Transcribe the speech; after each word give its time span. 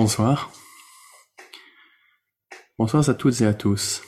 Bonsoir. 0.00 0.52
Bonsoir 2.78 3.08
à 3.08 3.14
toutes 3.14 3.40
et 3.40 3.46
à 3.46 3.52
tous. 3.52 4.00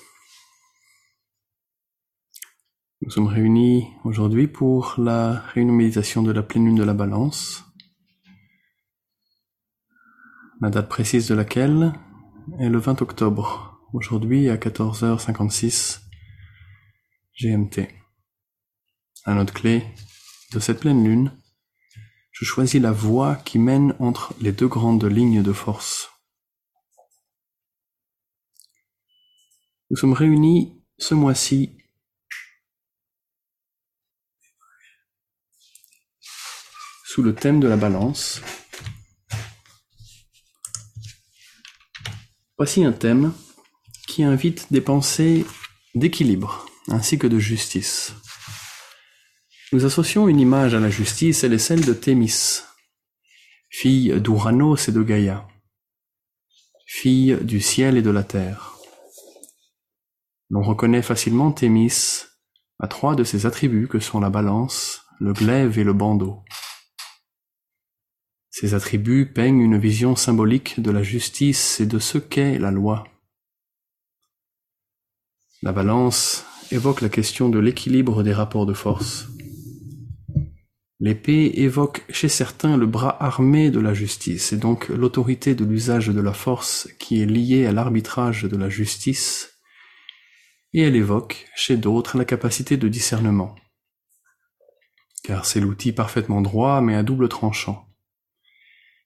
Nous 3.03 3.11
sommes 3.11 3.27
réunis 3.27 3.89
aujourd'hui 4.05 4.47
pour 4.47 4.95
la 4.99 5.41
réunion 5.53 5.75
méditation 5.75 6.23
de 6.23 6.31
la 6.31 6.45
pleine 6.45 6.67
lune 6.67 6.77
de 6.77 6.85
la 6.85 6.95
balance, 6.95 7.65
la 10.61 10.71
date 10.71 10.89
précise 10.89 11.27
de 11.27 11.35
laquelle 11.35 11.93
est 12.61 12.69
le 12.69 12.79
20 12.79 13.03
octobre, 13.03 13.81
aujourd'hui 13.93 14.49
à 14.49 14.59
14h56 14.59 16.03
GMT. 17.37 17.89
À 19.25 19.35
notre 19.35 19.55
clé 19.55 19.83
de 20.53 20.61
cette 20.61 20.79
pleine 20.79 21.03
lune, 21.03 21.33
je 22.41 22.47
choisis 22.47 22.81
la 22.81 22.91
voie 22.91 23.37
qui 23.37 23.59
mène 23.59 23.95
entre 23.99 24.33
les 24.41 24.51
deux 24.51 24.67
grandes 24.67 25.05
lignes 25.05 25.43
de 25.43 25.53
force. 25.53 26.11
Nous 29.91 29.97
sommes 29.99 30.15
réunis 30.15 30.83
ce 30.97 31.13
mois-ci 31.15 31.77
sous 37.05 37.23
le 37.23 37.35
thème 37.35 37.61
de 37.61 37.69
la 37.69 37.77
balance. 37.77 38.41
Voici 42.57 42.83
un 42.85 42.93
thème 42.93 43.35
qui 44.09 44.25
invite 44.25 44.73
des 44.73 44.81
pensées 44.81 45.45
d'équilibre 45.95 46.65
ainsi 46.89 47.19
que 47.19 47.27
de 47.27 47.39
justice. 47.39 48.15
Nous 49.73 49.85
associons 49.85 50.27
une 50.27 50.41
image 50.41 50.75
à 50.75 50.81
la 50.81 50.91
justice, 50.91 51.45
elle 51.45 51.53
est 51.53 51.59
celle 51.59 51.85
de 51.85 51.93
Thémis, 51.93 52.63
fille 53.69 54.21
d'Ouranos 54.21 54.89
et 54.89 54.93
de 54.93 55.01
Gaïa, 55.01 55.47
fille 56.87 57.39
du 57.43 57.61
ciel 57.61 57.97
et 57.97 58.03
de 58.03 58.11
la 58.11 58.25
terre. 58.25 58.77
L'on 60.49 60.63
reconnaît 60.63 61.03
facilement 61.03 61.53
Thémis 61.53 62.25
à 62.81 62.89
trois 62.89 63.15
de 63.15 63.23
ses 63.23 63.47
attributs 63.47 63.87
que 63.87 64.01
sont 64.01 64.19
la 64.19 64.29
balance, 64.29 65.03
le 65.21 65.33
glaive 65.33 65.79
et 65.79 65.85
le 65.85 65.93
bandeau. 65.93 66.43
Ces 68.51 68.75
attributs 68.75 69.27
peignent 69.33 69.61
une 69.61 69.79
vision 69.79 70.17
symbolique 70.17 70.81
de 70.81 70.91
la 70.91 71.05
justice 71.05 71.79
et 71.79 71.87
de 71.87 72.01
ce 72.01 72.19
qu'est 72.19 72.59
la 72.59 72.73
loi. 72.73 73.05
La 75.63 75.71
balance 75.71 76.45
évoque 76.73 77.03
la 77.03 77.09
question 77.09 77.49
de 77.49 77.61
l'équilibre 77.61 78.25
des 78.25 78.33
rapports 78.33 78.67
de 78.67 78.75
force. 78.75 79.29
L'épée 81.03 81.53
évoque 81.55 82.05
chez 82.11 82.29
certains 82.29 82.77
le 82.77 82.85
bras 82.85 83.17
armé 83.25 83.71
de 83.71 83.81
la 83.81 83.95
justice, 83.95 84.53
et 84.53 84.59
donc 84.59 84.91
l'autorité 84.91 85.55
de 85.55 85.65
l'usage 85.65 86.09
de 86.09 86.21
la 86.21 86.35
force 86.35 86.91
qui 86.99 87.23
est 87.23 87.27
liée 87.27 87.65
à 87.65 87.73
l'arbitrage 87.73 88.45
de 88.45 88.57
la 88.59 88.69
justice, 88.69 89.59
et 90.75 90.83
elle 90.83 90.97
évoque 90.97 91.49
chez 91.57 91.79
d'autres 91.79 92.19
la 92.19 92.27
capacité 92.27 92.77
de 92.77 92.87
discernement, 92.87 93.57
car 95.25 95.47
c'est 95.47 95.61
l'outil 95.61 95.93
parfaitement 95.93 96.43
droit 96.43 96.83
mais 96.83 96.97
à 96.97 97.03
double 97.03 97.31
tranchant, 97.31 97.89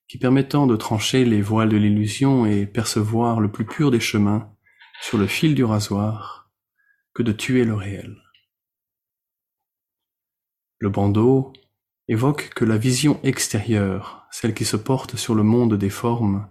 qui 0.08 0.18
permettant 0.18 0.66
de 0.66 0.74
trancher 0.74 1.24
les 1.24 1.42
voiles 1.42 1.68
de 1.68 1.76
l'illusion 1.76 2.44
et 2.44 2.66
percevoir 2.66 3.40
le 3.40 3.52
plus 3.52 3.66
pur 3.66 3.92
des 3.92 4.00
chemins 4.00 4.52
sur 5.00 5.16
le 5.16 5.28
fil 5.28 5.54
du 5.54 5.62
rasoir, 5.62 6.50
que 7.14 7.22
de 7.22 7.30
tuer 7.30 7.62
le 7.62 7.74
réel. 7.74 8.16
Le 10.80 10.88
bandeau, 10.88 11.52
évoque 12.08 12.50
que 12.54 12.64
la 12.64 12.76
vision 12.76 13.20
extérieure, 13.22 14.26
celle 14.30 14.54
qui 14.54 14.64
se 14.64 14.76
porte 14.76 15.16
sur 15.16 15.34
le 15.34 15.42
monde 15.42 15.74
des 15.74 15.90
formes, 15.90 16.48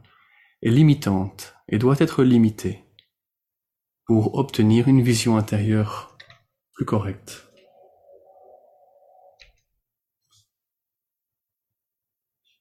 est 0.61 0.71
limitante 0.71 1.55
et 1.69 1.77
doit 1.77 1.95
être 1.99 2.23
limitée 2.23 2.83
pour 4.05 4.35
obtenir 4.35 4.87
une 4.87 5.01
vision 5.01 5.37
intérieure 5.37 6.17
plus 6.73 6.85
correcte. 6.85 7.47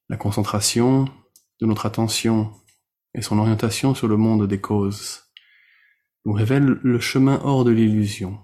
La 0.09 0.16
concentration 0.16 1.06
de 1.61 1.66
notre 1.66 1.87
attention 1.87 2.53
et 3.15 3.22
son 3.22 3.39
orientation 3.39 3.95
sur 3.95 4.09
le 4.09 4.16
monde 4.16 4.47
des 4.47 4.61
causes 4.61 5.33
nous 6.25 6.33
révèle 6.33 6.78
le 6.83 7.00
chemin 7.00 7.41
hors 7.43 7.65
de 7.65 7.71
l'illusion, 7.71 8.39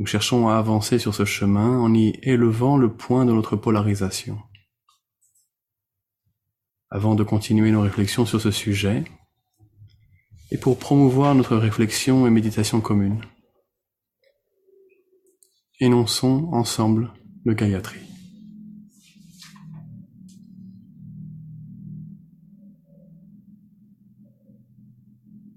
nous 0.00 0.06
cherchons 0.06 0.48
à 0.48 0.56
avancer 0.56 0.98
sur 0.98 1.14
ce 1.14 1.26
chemin 1.26 1.78
en 1.78 1.92
y 1.92 2.18
élevant 2.22 2.78
le 2.78 2.90
point 2.90 3.26
de 3.26 3.32
notre 3.32 3.54
polarisation. 3.54 4.38
Avant 6.88 7.14
de 7.14 7.22
continuer 7.22 7.70
nos 7.70 7.82
réflexions 7.82 8.24
sur 8.24 8.40
ce 8.40 8.50
sujet, 8.50 9.04
et 10.50 10.56
pour 10.56 10.78
promouvoir 10.78 11.34
notre 11.34 11.54
réflexion 11.54 12.26
et 12.26 12.30
méditation 12.30 12.80
commune, 12.80 13.20
énonçons 15.80 16.48
ensemble 16.50 17.12
le 17.44 17.52
Gayatri. 17.52 18.00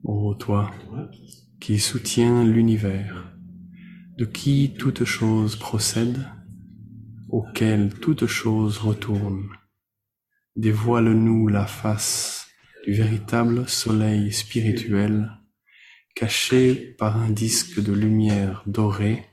Ô 0.03 0.35
toi 0.35 0.69
qui 1.61 1.79
soutiens 1.79 2.43
l'univers, 2.43 3.32
de 4.17 4.25
qui 4.25 4.75
toute 4.77 5.05
chose 5.05 5.55
procède, 5.55 6.27
auquel 7.29 7.93
toute 7.99 8.27
chose 8.27 8.77
retourne. 8.77 9.49
Dévoile-nous 10.55 11.47
la 11.47 11.65
face 11.65 12.47
du 12.85 12.93
véritable 12.93 13.67
soleil 13.67 14.31
spirituel, 14.31 15.31
caché 16.15 16.75
par 16.99 17.17
un 17.17 17.31
disque 17.31 17.81
de 17.81 17.91
lumière 17.91 18.61
dorée, 18.67 19.25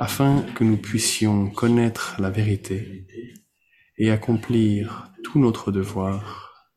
afin 0.00 0.42
que 0.54 0.64
nous 0.64 0.76
puissions 0.76 1.48
connaître 1.50 2.16
la 2.20 2.30
vérité 2.30 3.06
et 3.96 4.10
accomplir 4.10 5.12
tout 5.22 5.38
notre 5.38 5.70
devoir, 5.70 6.72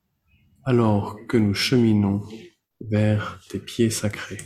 alors 0.65 1.17
que 1.27 1.37
nous 1.37 1.55
cheminons 1.55 2.21
vers 2.79 3.41
tes 3.49 3.59
pieds 3.59 3.89
sacrés. 3.89 4.37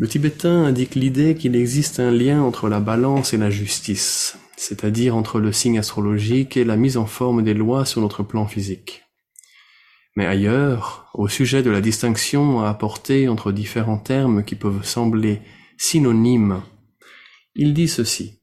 Le 0.00 0.06
tibétain 0.06 0.64
indique 0.64 0.94
l'idée 0.94 1.34
qu'il 1.34 1.56
existe 1.56 1.98
un 1.98 2.12
lien 2.12 2.40
entre 2.40 2.68
la 2.68 2.78
balance 2.78 3.34
et 3.34 3.36
la 3.36 3.50
justice, 3.50 4.38
c'est-à-dire 4.56 5.16
entre 5.16 5.40
le 5.40 5.50
signe 5.50 5.76
astrologique 5.76 6.56
et 6.56 6.62
la 6.62 6.76
mise 6.76 6.96
en 6.96 7.06
forme 7.06 7.42
des 7.42 7.52
lois 7.52 7.84
sur 7.84 8.00
notre 8.00 8.22
plan 8.22 8.46
physique. 8.46 9.02
Mais 10.14 10.24
ailleurs, 10.24 11.10
au 11.14 11.26
sujet 11.26 11.64
de 11.64 11.70
la 11.70 11.80
distinction 11.80 12.60
à 12.60 12.68
apporter 12.68 13.28
entre 13.28 13.50
différents 13.50 13.98
termes 13.98 14.44
qui 14.44 14.54
peuvent 14.54 14.84
sembler 14.84 15.42
synonymes, 15.78 16.62
il 17.56 17.74
dit 17.74 17.88
ceci. 17.88 18.40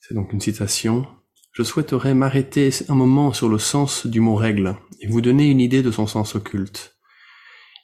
C'est 0.00 0.14
donc 0.14 0.32
une 0.32 0.40
citation. 0.40 1.06
Je 1.52 1.62
souhaiterais 1.62 2.14
m'arrêter 2.14 2.70
un 2.88 2.96
moment 2.96 3.32
sur 3.32 3.48
le 3.48 3.60
sens 3.60 4.08
du 4.08 4.18
mot 4.18 4.34
règle 4.34 4.76
et 5.00 5.06
vous 5.06 5.20
donner 5.20 5.48
une 5.48 5.60
idée 5.60 5.84
de 5.84 5.92
son 5.92 6.08
sens 6.08 6.34
occulte. 6.34 6.91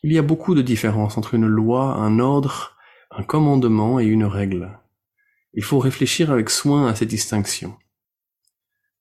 Il 0.04 0.12
y 0.12 0.18
a 0.18 0.22
beaucoup 0.22 0.54
de 0.54 0.62
différences 0.62 1.18
entre 1.18 1.34
une 1.34 1.46
loi, 1.46 1.94
un 1.94 2.20
ordre, 2.20 2.76
un 3.10 3.24
commandement 3.24 3.98
et 3.98 4.04
une 4.04 4.24
règle. 4.24 4.78
Il 5.54 5.64
faut 5.64 5.80
réfléchir 5.80 6.30
avec 6.30 6.50
soin 6.50 6.86
à 6.86 6.94
ces 6.94 7.06
distinctions. 7.06 7.76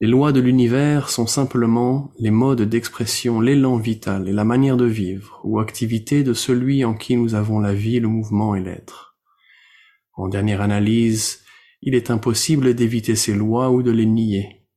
Les 0.02 0.08
lois 0.08 0.32
de 0.32 0.40
l'univers 0.40 1.10
sont 1.10 1.28
simplement 1.28 2.12
les 2.18 2.32
modes 2.32 2.64
d'expression, 2.64 3.42
l'élan 3.42 3.78
vital 3.78 4.28
et 4.28 4.34
la 4.34 4.44
manière 4.44 4.78
de 4.78 4.86
vivre 4.86 5.40
ou 5.44 5.60
activité 5.60 6.24
de 6.24 6.34
celui 6.34 6.84
en 6.84 6.96
qui 6.96 7.16
nous 7.16 7.36
avons 7.36 7.60
la 7.60 7.74
vie, 7.74 8.00
le 8.00 8.08
mouvement 8.08 8.56
et 8.56 8.62
l'être. 8.62 9.18
En 10.14 10.28
dernière 10.28 10.62
analyse, 10.62 11.44
il 11.84 11.94
est 11.94 12.10
impossible 12.10 12.74
d'éviter 12.74 13.16
ces 13.16 13.36
lois 13.36 13.70
ou 13.70 13.84
de 13.84 13.92
les 13.92 14.08
nier, 14.08 14.68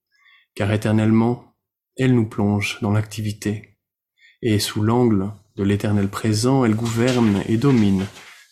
car 0.54 0.70
éternellement, 0.70 1.54
elles 1.96 2.14
nous 2.14 2.28
plongent 2.28 2.78
dans 2.82 2.92
l'activité, 2.92 3.78
et 4.42 4.58
sous 4.58 4.82
l'angle 4.82 5.32
de 5.56 5.64
l'éternel 5.64 6.08
présent, 6.08 6.64
elle 6.64 6.74
gouverne 6.74 7.42
et 7.46 7.56
domine 7.56 8.06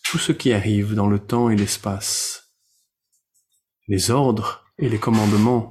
tout 0.04 0.18
ce 0.18 0.32
qui 0.32 0.52
arrive 0.52 0.94
dans 0.94 1.08
le 1.08 1.18
temps 1.18 1.50
et 1.50 1.56
l'espace. 1.56 2.54
Les 3.88 4.10
ordres 4.10 4.64
et 4.78 4.88
les 4.88 4.98
commandements 4.98 5.68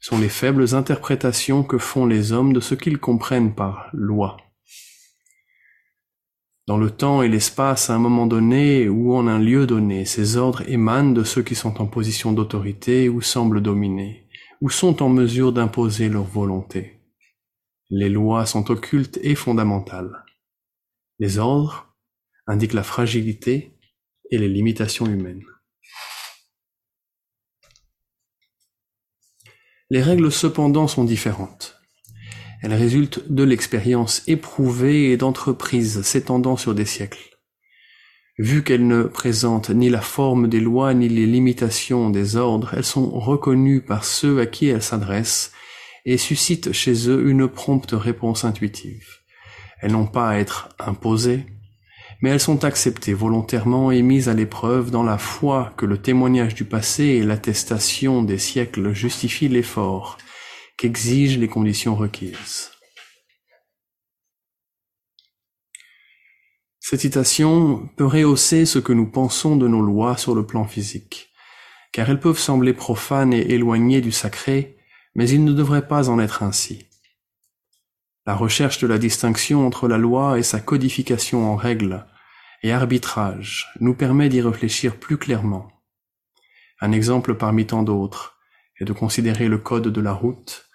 sont 0.00 0.18
les 0.18 0.28
faibles 0.28 0.74
interprétations 0.74 1.64
que 1.64 1.78
font 1.78 2.06
les 2.06 2.32
hommes 2.32 2.52
de 2.52 2.60
ce 2.60 2.74
qu'ils 2.74 2.98
comprennent 2.98 3.54
par 3.54 3.88
loi. 3.92 4.36
Dans 6.66 6.78
le 6.78 6.90
temps 6.90 7.22
et 7.22 7.28
l'espace, 7.28 7.90
à 7.90 7.94
un 7.94 7.98
moment 7.98 8.26
donné 8.26 8.88
ou 8.88 9.14
en 9.14 9.28
un 9.28 9.38
lieu 9.38 9.66
donné, 9.66 10.04
ces 10.04 10.36
ordres 10.36 10.68
émanent 10.68 11.12
de 11.12 11.22
ceux 11.22 11.42
qui 11.42 11.54
sont 11.54 11.80
en 11.80 11.86
position 11.86 12.32
d'autorité 12.32 13.08
ou 13.08 13.20
semblent 13.20 13.62
dominer, 13.62 14.26
ou 14.60 14.70
sont 14.70 15.02
en 15.02 15.08
mesure 15.08 15.52
d'imposer 15.52 16.08
leur 16.08 16.24
volonté. 16.24 17.00
Les 17.90 18.08
lois 18.08 18.46
sont 18.46 18.68
occultes 18.72 19.20
et 19.22 19.36
fondamentales. 19.36 20.25
Les 21.18 21.38
ordres 21.38 21.94
indiquent 22.46 22.74
la 22.74 22.82
fragilité 22.82 23.72
et 24.30 24.38
les 24.38 24.48
limitations 24.48 25.06
humaines. 25.06 25.44
Les 29.88 30.02
règles 30.02 30.32
cependant 30.32 30.88
sont 30.88 31.04
différentes. 31.04 31.80
Elles 32.60 32.74
résultent 32.74 33.30
de 33.32 33.44
l'expérience 33.44 34.22
éprouvée 34.26 35.12
et 35.12 35.16
d'entreprises 35.16 36.02
s'étendant 36.02 36.56
sur 36.56 36.74
des 36.74 36.84
siècles. 36.84 37.38
Vu 38.38 38.62
qu'elles 38.62 38.86
ne 38.86 39.04
présentent 39.04 39.70
ni 39.70 39.88
la 39.88 40.02
forme 40.02 40.48
des 40.48 40.60
lois 40.60 40.92
ni 40.92 41.08
les 41.08 41.24
limitations 41.24 42.10
des 42.10 42.36
ordres, 42.36 42.74
elles 42.74 42.84
sont 42.84 43.08
reconnues 43.08 43.80
par 43.80 44.04
ceux 44.04 44.40
à 44.40 44.46
qui 44.46 44.66
elles 44.66 44.82
s'adressent 44.82 45.52
et 46.04 46.18
suscitent 46.18 46.72
chez 46.72 47.08
eux 47.08 47.28
une 47.28 47.48
prompte 47.48 47.92
réponse 47.92 48.44
intuitive. 48.44 49.15
Elles 49.80 49.92
n'ont 49.92 50.06
pas 50.06 50.30
à 50.30 50.36
être 50.38 50.68
imposées, 50.78 51.46
mais 52.20 52.30
elles 52.30 52.40
sont 52.40 52.64
acceptées 52.64 53.12
volontairement 53.12 53.90
et 53.90 54.02
mises 54.02 54.28
à 54.28 54.34
l'épreuve 54.34 54.90
dans 54.90 55.02
la 55.02 55.18
foi 55.18 55.72
que 55.76 55.86
le 55.86 55.98
témoignage 55.98 56.54
du 56.54 56.64
passé 56.64 57.04
et 57.04 57.22
l'attestation 57.22 58.22
des 58.22 58.38
siècles 58.38 58.92
justifient 58.92 59.48
l'effort 59.48 60.18
qu'exigent 60.78 61.38
les 61.38 61.48
conditions 61.48 61.94
requises. 61.94 62.70
Cette 66.80 67.00
citation 67.00 67.88
peut 67.96 68.06
rehausser 68.06 68.64
ce 68.64 68.78
que 68.78 68.92
nous 68.92 69.10
pensons 69.10 69.56
de 69.56 69.66
nos 69.66 69.82
lois 69.82 70.16
sur 70.16 70.34
le 70.34 70.46
plan 70.46 70.66
physique, 70.66 71.30
car 71.92 72.08
elles 72.08 72.20
peuvent 72.20 72.38
sembler 72.38 72.74
profanes 72.74 73.32
et 73.32 73.52
éloignées 73.54 74.00
du 74.00 74.12
sacré, 74.12 74.76
mais 75.16 75.28
il 75.28 75.44
ne 75.44 75.52
devrait 75.52 75.88
pas 75.88 76.08
en 76.08 76.20
être 76.20 76.42
ainsi. 76.44 76.85
La 78.26 78.34
recherche 78.34 78.78
de 78.78 78.88
la 78.88 78.98
distinction 78.98 79.64
entre 79.64 79.86
la 79.86 79.98
loi 79.98 80.36
et 80.36 80.42
sa 80.42 80.58
codification 80.58 81.48
en 81.48 81.54
règles 81.54 82.04
et 82.64 82.72
arbitrage 82.72 83.68
nous 83.78 83.94
permet 83.94 84.28
d'y 84.28 84.40
réfléchir 84.40 84.96
plus 84.96 85.16
clairement. 85.16 85.68
Un 86.80 86.90
exemple 86.90 87.36
parmi 87.36 87.66
tant 87.66 87.84
d'autres 87.84 88.36
est 88.80 88.84
de 88.84 88.92
considérer 88.92 89.46
le 89.46 89.58
code 89.58 89.88
de 89.88 90.00
la 90.00 90.12
route 90.12 90.68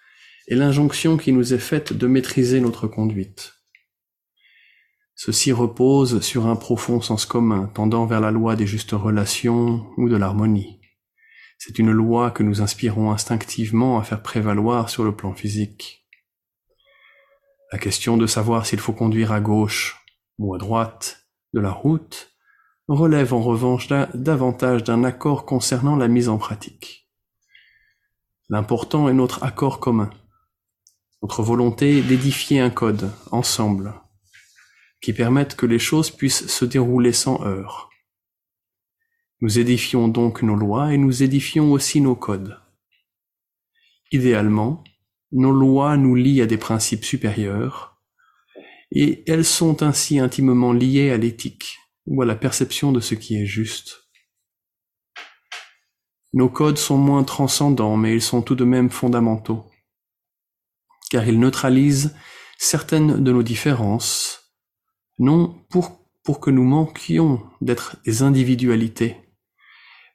et 0.48 0.54
l'injonction 0.54 1.18
qui 1.18 1.32
nous 1.32 1.52
est 1.52 1.58
faite 1.58 1.92
de 1.92 2.06
maîtriser 2.06 2.58
notre 2.60 2.86
conduite. 2.86 3.52
Ceci 5.14 5.52
repose 5.52 6.22
sur 6.22 6.46
un 6.46 6.56
profond 6.56 7.02
sens 7.02 7.26
commun 7.26 7.70
tendant 7.74 8.06
vers 8.06 8.20
la 8.20 8.30
loi 8.30 8.56
des 8.56 8.66
justes 8.66 8.92
relations 8.92 9.86
ou 9.98 10.08
de 10.08 10.16
l'harmonie. 10.16 10.80
C'est 11.58 11.78
une 11.78 11.92
loi 11.92 12.30
que 12.30 12.42
nous 12.42 12.62
inspirons 12.62 13.12
instinctivement 13.12 14.00
à 14.00 14.02
faire 14.04 14.22
prévaloir 14.22 14.88
sur 14.88 15.04
le 15.04 15.14
plan 15.14 15.34
physique. 15.34 16.01
La 17.72 17.78
question 17.78 18.18
de 18.18 18.26
savoir 18.26 18.66
s'il 18.66 18.80
faut 18.80 18.92
conduire 18.92 19.32
à 19.32 19.40
gauche 19.40 20.04
ou 20.38 20.54
à 20.54 20.58
droite 20.58 21.26
de 21.54 21.60
la 21.60 21.70
route 21.70 22.30
relève 22.86 23.32
en 23.32 23.40
revanche 23.40 23.88
davantage 23.88 24.84
d'un 24.84 25.04
accord 25.04 25.46
concernant 25.46 25.96
la 25.96 26.06
mise 26.06 26.28
en 26.28 26.36
pratique. 26.36 27.08
L'important 28.50 29.08
est 29.08 29.14
notre 29.14 29.42
accord 29.42 29.80
commun, 29.80 30.10
notre 31.22 31.42
volonté 31.42 32.02
d'édifier 32.02 32.60
un 32.60 32.68
code 32.68 33.10
ensemble, 33.30 33.94
qui 35.00 35.14
permette 35.14 35.56
que 35.56 35.64
les 35.64 35.78
choses 35.78 36.10
puissent 36.10 36.48
se 36.48 36.66
dérouler 36.66 37.14
sans 37.14 37.42
heurts. 37.42 37.88
Nous 39.40 39.58
édifions 39.58 40.08
donc 40.08 40.42
nos 40.42 40.56
lois 40.56 40.92
et 40.92 40.98
nous 40.98 41.22
édifions 41.22 41.72
aussi 41.72 42.02
nos 42.02 42.16
codes. 42.16 42.60
Idéalement, 44.10 44.84
nos 45.32 45.52
lois 45.52 45.96
nous 45.96 46.14
lient 46.14 46.42
à 46.42 46.46
des 46.46 46.58
principes 46.58 47.04
supérieurs, 47.04 48.00
et 48.90 49.24
elles 49.26 49.44
sont 49.44 49.82
ainsi 49.82 50.18
intimement 50.18 50.72
liées 50.72 51.10
à 51.10 51.16
l'éthique 51.16 51.78
ou 52.06 52.20
à 52.22 52.26
la 52.26 52.34
perception 52.34 52.92
de 52.92 53.00
ce 53.00 53.14
qui 53.14 53.36
est 53.36 53.46
juste. 53.46 54.02
Nos 56.34 56.48
codes 56.48 56.78
sont 56.78 56.96
moins 56.96 57.24
transcendants, 57.24 57.96
mais 57.96 58.14
ils 58.14 58.22
sont 58.22 58.42
tout 58.42 58.54
de 58.54 58.64
même 58.64 58.90
fondamentaux, 58.90 59.64
car 61.10 61.26
ils 61.26 61.38
neutralisent 61.38 62.14
certaines 62.58 63.22
de 63.22 63.32
nos 63.32 63.42
différences, 63.42 64.54
non 65.18 65.64
pour, 65.68 66.00
que 66.40 66.50
nous 66.50 66.64
manquions 66.64 67.42
d'être 67.60 67.96
des 68.04 68.22
individualités, 68.22 69.16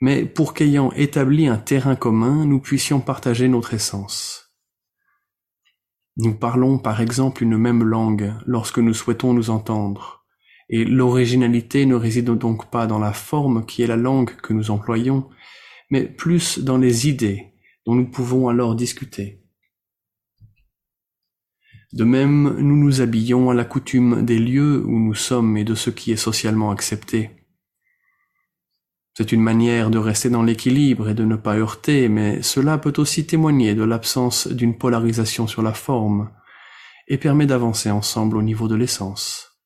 mais 0.01 0.25
pour 0.25 0.53
qu'ayant 0.53 0.91
établi 0.93 1.47
un 1.47 1.57
terrain 1.57 1.95
commun, 1.95 2.45
nous 2.45 2.59
puissions 2.59 2.99
partager 2.99 3.47
notre 3.47 3.73
essence. 3.73 4.46
Nous 6.19 6.33
parlons 6.33 6.79
par 6.79 6.99
exemple 6.99 7.43
une 7.43 7.57
même 7.57 7.83
langue 7.83 8.33
lorsque 8.47 8.79
nous 8.79 8.95
souhaitons 8.95 9.33
nous 9.33 9.51
entendre, 9.51 10.25
et 10.67 10.83
l'originalité 10.83 11.85
ne 11.85 11.93
réside 11.93 12.25
donc 12.25 12.71
pas 12.71 12.87
dans 12.87 12.97
la 12.97 13.13
forme 13.13 13.65
qui 13.65 13.83
est 13.83 13.87
la 13.87 13.97
langue 13.97 14.35
que 14.35 14.53
nous 14.53 14.71
employons, 14.71 15.29
mais 15.91 16.05
plus 16.05 16.59
dans 16.59 16.77
les 16.77 17.07
idées 17.07 17.53
dont 17.85 17.93
nous 17.93 18.09
pouvons 18.09 18.49
alors 18.49 18.75
discuter. 18.75 19.43
De 21.93 22.03
même, 22.03 22.57
nous 22.59 22.75
nous 22.75 22.99
habillons 22.99 23.49
à 23.49 23.53
la 23.53 23.63
coutume 23.63 24.25
des 24.25 24.39
lieux 24.39 24.83
où 24.85 24.99
nous 24.99 25.13
sommes 25.13 25.55
et 25.55 25.63
de 25.63 25.75
ce 25.75 25.89
qui 25.89 26.11
est 26.11 26.17
socialement 26.17 26.71
accepté. 26.71 27.36
C'est 29.17 29.31
une 29.31 29.41
manière 29.41 29.89
de 29.89 29.97
rester 29.97 30.29
dans 30.29 30.43
l'équilibre 30.43 31.09
et 31.09 31.15
de 31.15 31.25
ne 31.25 31.35
pas 31.35 31.57
heurter, 31.57 32.07
mais 32.07 32.43
cela 32.43 32.77
peut 32.77 32.93
aussi 32.97 33.25
témoigner 33.25 33.73
de 33.73 33.81
l'absence 33.81 34.47
d'une 34.47 34.77
polarisation 34.77 35.47
sur 35.47 35.63
la 35.63 35.73
forme 35.73 36.29
et 37.07 37.17
permet 37.17 37.47
d'avancer 37.47 37.89
ensemble 37.89 38.37
au 38.37 38.43
niveau 38.43 38.67
de 38.67 38.75
l'essence. 38.75 39.57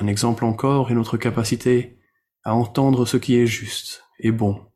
Un 0.00 0.06
exemple 0.06 0.44
encore 0.44 0.90
est 0.90 0.94
notre 0.94 1.16
capacité 1.16 1.98
à 2.44 2.54
entendre 2.54 3.06
ce 3.06 3.16
qui 3.16 3.36
est 3.36 3.46
juste 3.46 4.04
et 4.18 4.32
bon, 4.32 4.66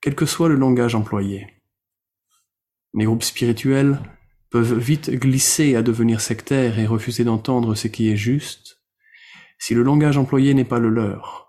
quel 0.00 0.14
que 0.14 0.24
soit 0.24 0.48
le 0.48 0.54
langage 0.54 0.94
employé. 0.94 1.62
Les 2.94 3.04
groupes 3.04 3.24
spirituels 3.24 4.00
peuvent 4.48 4.78
vite 4.78 5.10
glisser 5.10 5.76
à 5.76 5.82
devenir 5.82 6.22
sectaires 6.22 6.78
et 6.78 6.86
refuser 6.86 7.24
d'entendre 7.24 7.74
ce 7.74 7.88
qui 7.88 8.10
est 8.10 8.16
juste 8.16 8.80
si 9.58 9.74
le 9.74 9.82
langage 9.82 10.16
employé 10.16 10.54
n'est 10.54 10.64
pas 10.64 10.78
le 10.78 10.88
leur 10.88 11.45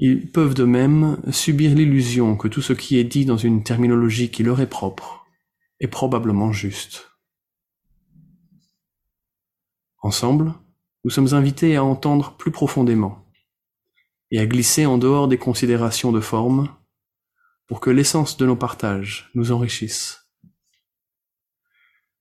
ils 0.00 0.30
peuvent 0.30 0.54
de 0.54 0.62
même 0.62 1.20
subir 1.32 1.74
l'illusion 1.74 2.36
que 2.36 2.46
tout 2.46 2.62
ce 2.62 2.72
qui 2.72 2.98
est 2.98 3.04
dit 3.04 3.24
dans 3.24 3.36
une 3.36 3.64
terminologie 3.64 4.30
qui 4.30 4.44
leur 4.44 4.60
est 4.60 4.68
propre 4.68 5.26
est 5.80 5.88
probablement 5.88 6.52
juste. 6.52 7.10
Ensemble, 10.00 10.54
nous 11.02 11.10
sommes 11.10 11.34
invités 11.34 11.74
à 11.74 11.82
entendre 11.82 12.36
plus 12.36 12.52
profondément 12.52 13.26
et 14.30 14.38
à 14.38 14.46
glisser 14.46 14.86
en 14.86 14.98
dehors 14.98 15.26
des 15.26 15.38
considérations 15.38 16.12
de 16.12 16.20
forme 16.20 16.68
pour 17.66 17.80
que 17.80 17.90
l'essence 17.90 18.36
de 18.36 18.46
nos 18.46 18.56
partages 18.56 19.30
nous 19.34 19.50
enrichisse. 19.50 20.30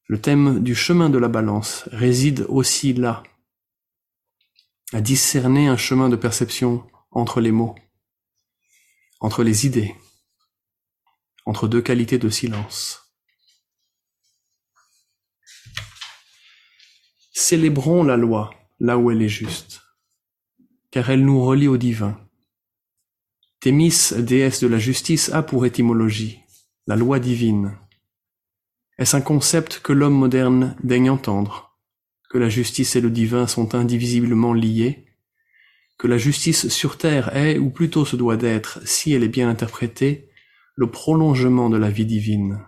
Le 0.07 0.19
thème 0.19 0.63
du 0.63 0.73
chemin 0.73 1.11
de 1.11 1.19
la 1.19 1.27
balance 1.27 1.87
réside 1.91 2.43
aussi 2.49 2.93
là, 2.93 3.21
à 4.93 5.01
discerner 5.01 5.67
un 5.67 5.77
chemin 5.77 6.09
de 6.09 6.15
perception 6.15 6.87
entre 7.17 7.41
les 7.41 7.51
mots, 7.51 7.73
entre 9.21 9.41
les 9.41 9.65
idées, 9.65 9.95
entre 11.47 11.67
deux 11.67 11.81
qualités 11.81 12.19
de 12.19 12.29
silence. 12.29 13.11
Célébrons 17.33 18.03
la 18.03 18.17
loi 18.17 18.51
là 18.79 18.99
où 18.99 19.09
elle 19.09 19.23
est 19.23 19.29
juste, 19.29 19.81
car 20.91 21.09
elle 21.09 21.25
nous 21.25 21.43
relie 21.43 21.67
au 21.67 21.77
divin. 21.77 22.23
Thémis, 23.61 24.13
déesse 24.19 24.59
de 24.61 24.67
la 24.67 24.77
justice, 24.77 25.29
a 25.33 25.41
pour 25.41 25.65
étymologie 25.65 26.41
la 26.85 26.95
loi 26.95 27.19
divine. 27.19 27.79
Est-ce 28.99 29.17
un 29.17 29.21
concept 29.21 29.79
que 29.79 29.91
l'homme 29.91 30.13
moderne 30.13 30.77
daigne 30.83 31.09
entendre, 31.09 31.79
que 32.29 32.37
la 32.37 32.49
justice 32.49 32.95
et 32.95 33.01
le 33.01 33.09
divin 33.09 33.47
sont 33.47 33.73
indivisiblement 33.73 34.53
liés? 34.53 35.06
Que 35.97 36.07
la 36.07 36.17
justice 36.17 36.67
sur 36.69 36.97
terre 36.97 37.35
est, 37.35 37.57
ou 37.57 37.69
plutôt 37.69 38.05
se 38.05 38.15
doit 38.15 38.37
d'être, 38.37 38.79
si 38.85 39.13
elle 39.13 39.23
est 39.23 39.29
bien 39.29 39.49
interprétée, 39.49 40.29
le 40.75 40.89
prolongement 40.91 41.69
de 41.69 41.77
la 41.77 41.89
vie 41.89 42.05
divine. 42.05 42.61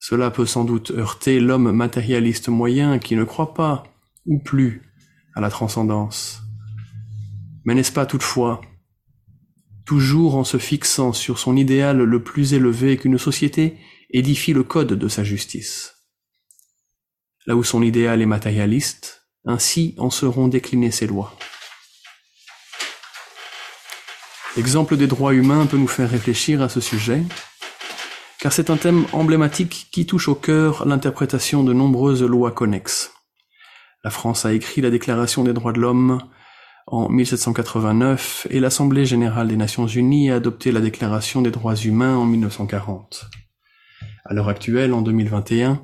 Cela 0.00 0.30
peut 0.30 0.46
sans 0.46 0.64
doute 0.64 0.90
heurter 0.90 1.38
l'homme 1.38 1.70
matérialiste 1.70 2.48
moyen 2.48 2.98
qui 2.98 3.14
ne 3.14 3.24
croit 3.24 3.54
pas, 3.54 3.84
ou 4.26 4.38
plus, 4.38 4.82
à 5.34 5.40
la 5.40 5.50
transcendance. 5.50 6.42
Mais 7.64 7.74
n'est-ce 7.74 7.92
pas 7.92 8.06
toutefois 8.06 8.60
toujours 9.86 10.36
en 10.36 10.44
se 10.44 10.56
fixant 10.56 11.12
sur 11.12 11.38
son 11.38 11.56
idéal 11.56 11.98
le 11.98 12.22
plus 12.22 12.54
élevé 12.54 12.96
qu'une 12.96 13.18
société 13.18 13.76
édifie 14.10 14.52
le 14.52 14.62
code 14.62 14.94
de 14.94 15.08
sa 15.08 15.24
justice? 15.24 15.94
Là 17.46 17.56
où 17.56 17.64
son 17.64 17.82
idéal 17.82 18.22
est 18.22 18.26
matérialiste, 18.26 19.28
ainsi 19.44 19.94
en 19.98 20.10
seront 20.10 20.48
déclinées 20.48 20.90
ses 20.90 21.06
lois. 21.06 21.36
L'exemple 24.60 24.98
des 24.98 25.06
droits 25.06 25.32
humains 25.32 25.64
peut 25.64 25.78
nous 25.78 25.88
faire 25.88 26.10
réfléchir 26.10 26.60
à 26.60 26.68
ce 26.68 26.82
sujet, 26.82 27.22
car 28.40 28.52
c'est 28.52 28.68
un 28.68 28.76
thème 28.76 29.06
emblématique 29.14 29.88
qui 29.90 30.04
touche 30.04 30.28
au 30.28 30.34
cœur 30.34 30.86
l'interprétation 30.86 31.64
de 31.64 31.72
nombreuses 31.72 32.22
lois 32.22 32.52
connexes. 32.52 33.10
La 34.04 34.10
France 34.10 34.44
a 34.44 34.52
écrit 34.52 34.82
la 34.82 34.90
Déclaration 34.90 35.44
des 35.44 35.54
droits 35.54 35.72
de 35.72 35.80
l'homme 35.80 36.18
en 36.86 37.08
1789 37.08 38.48
et 38.50 38.60
l'Assemblée 38.60 39.06
générale 39.06 39.48
des 39.48 39.56
Nations 39.56 39.86
unies 39.86 40.30
a 40.30 40.34
adopté 40.34 40.72
la 40.72 40.82
Déclaration 40.82 41.40
des 41.40 41.50
droits 41.50 41.76
humains 41.76 42.18
en 42.18 42.26
1940. 42.26 43.30
À 44.26 44.34
l'heure 44.34 44.50
actuelle, 44.50 44.92
en 44.92 45.00
2021, 45.00 45.82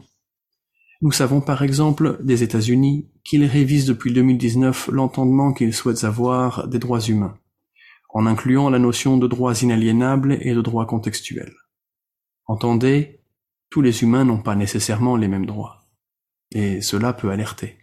nous 1.01 1.13
savons 1.13 1.41
par 1.41 1.63
exemple 1.63 2.19
des 2.23 2.43
États-Unis 2.43 3.09
qu'ils 3.25 3.47
révisent 3.47 3.87
depuis 3.87 4.13
2019 4.13 4.91
l'entendement 4.93 5.55
qu'ils 5.55 5.73
souhaitent 5.73 6.05
avoir 6.05 6.69
des 6.69 6.79
droits 6.79 7.01
humains, 7.01 7.39
en 8.17 8.25
incluant 8.25 8.71
la 8.71 8.79
notion 8.79 9.19
de 9.19 9.27
droits 9.27 9.61
inaliénables 9.61 10.39
et 10.41 10.55
de 10.55 10.63
droits 10.63 10.87
contextuels. 10.87 11.55
Entendez, 12.47 13.21
tous 13.69 13.83
les 13.83 14.03
humains 14.03 14.25
n'ont 14.25 14.41
pas 14.41 14.55
nécessairement 14.55 15.17
les 15.17 15.29
mêmes 15.29 15.45
droits, 15.45 15.87
et 16.51 16.81
cela 16.81 17.13
peut 17.13 17.31
alerter. 17.31 17.77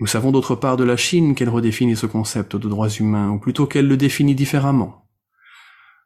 Nous 0.00 0.06
savons 0.06 0.32
d'autre 0.32 0.54
part 0.54 0.78
de 0.78 0.84
la 0.84 0.96
Chine 0.96 1.34
qu'elle 1.34 1.50
redéfinit 1.50 1.94
ce 1.94 2.06
concept 2.06 2.56
de 2.56 2.70
droits 2.70 2.88
humains, 2.88 3.28
ou 3.28 3.38
plutôt 3.38 3.66
qu'elle 3.66 3.86
le 3.86 3.98
définit 3.98 4.34
différemment, 4.34 5.06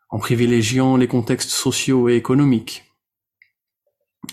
en 0.08 0.18
privilégiant 0.18 0.96
les 0.96 1.06
contextes 1.06 1.50
sociaux 1.50 2.08
et 2.08 2.16
économiques, 2.16 2.92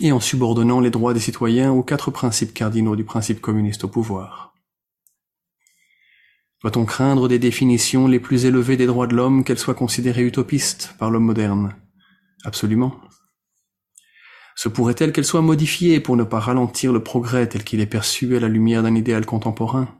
et 0.00 0.10
en 0.10 0.18
subordonnant 0.18 0.80
les 0.80 0.90
droits 0.90 1.14
des 1.14 1.20
citoyens 1.20 1.70
aux 1.70 1.84
quatre 1.84 2.10
principes 2.10 2.54
cardinaux 2.54 2.96
du 2.96 3.04
principe 3.04 3.40
communiste 3.40 3.84
au 3.84 3.88
pouvoir. 3.88 4.53
Doit-on 6.64 6.86
craindre 6.86 7.28
des 7.28 7.38
définitions 7.38 8.08
les 8.08 8.18
plus 8.18 8.46
élevées 8.46 8.78
des 8.78 8.86
droits 8.86 9.06
de 9.06 9.14
l'homme 9.14 9.44
qu'elles 9.44 9.58
soient 9.58 9.74
considérées 9.74 10.24
utopistes 10.24 10.94
par 10.98 11.10
l'homme 11.10 11.26
moderne? 11.26 11.76
Absolument. 12.42 13.02
Se 14.56 14.70
pourrait-elle 14.70 15.12
qu'elles 15.12 15.26
soient 15.26 15.42
modifiées 15.42 16.00
pour 16.00 16.16
ne 16.16 16.24
pas 16.24 16.40
ralentir 16.40 16.94
le 16.94 17.02
progrès 17.04 17.46
tel 17.50 17.64
qu'il 17.64 17.80
est 17.80 17.86
perçu 17.86 18.34
à 18.34 18.40
la 18.40 18.48
lumière 18.48 18.82
d'un 18.82 18.94
idéal 18.94 19.26
contemporain? 19.26 19.94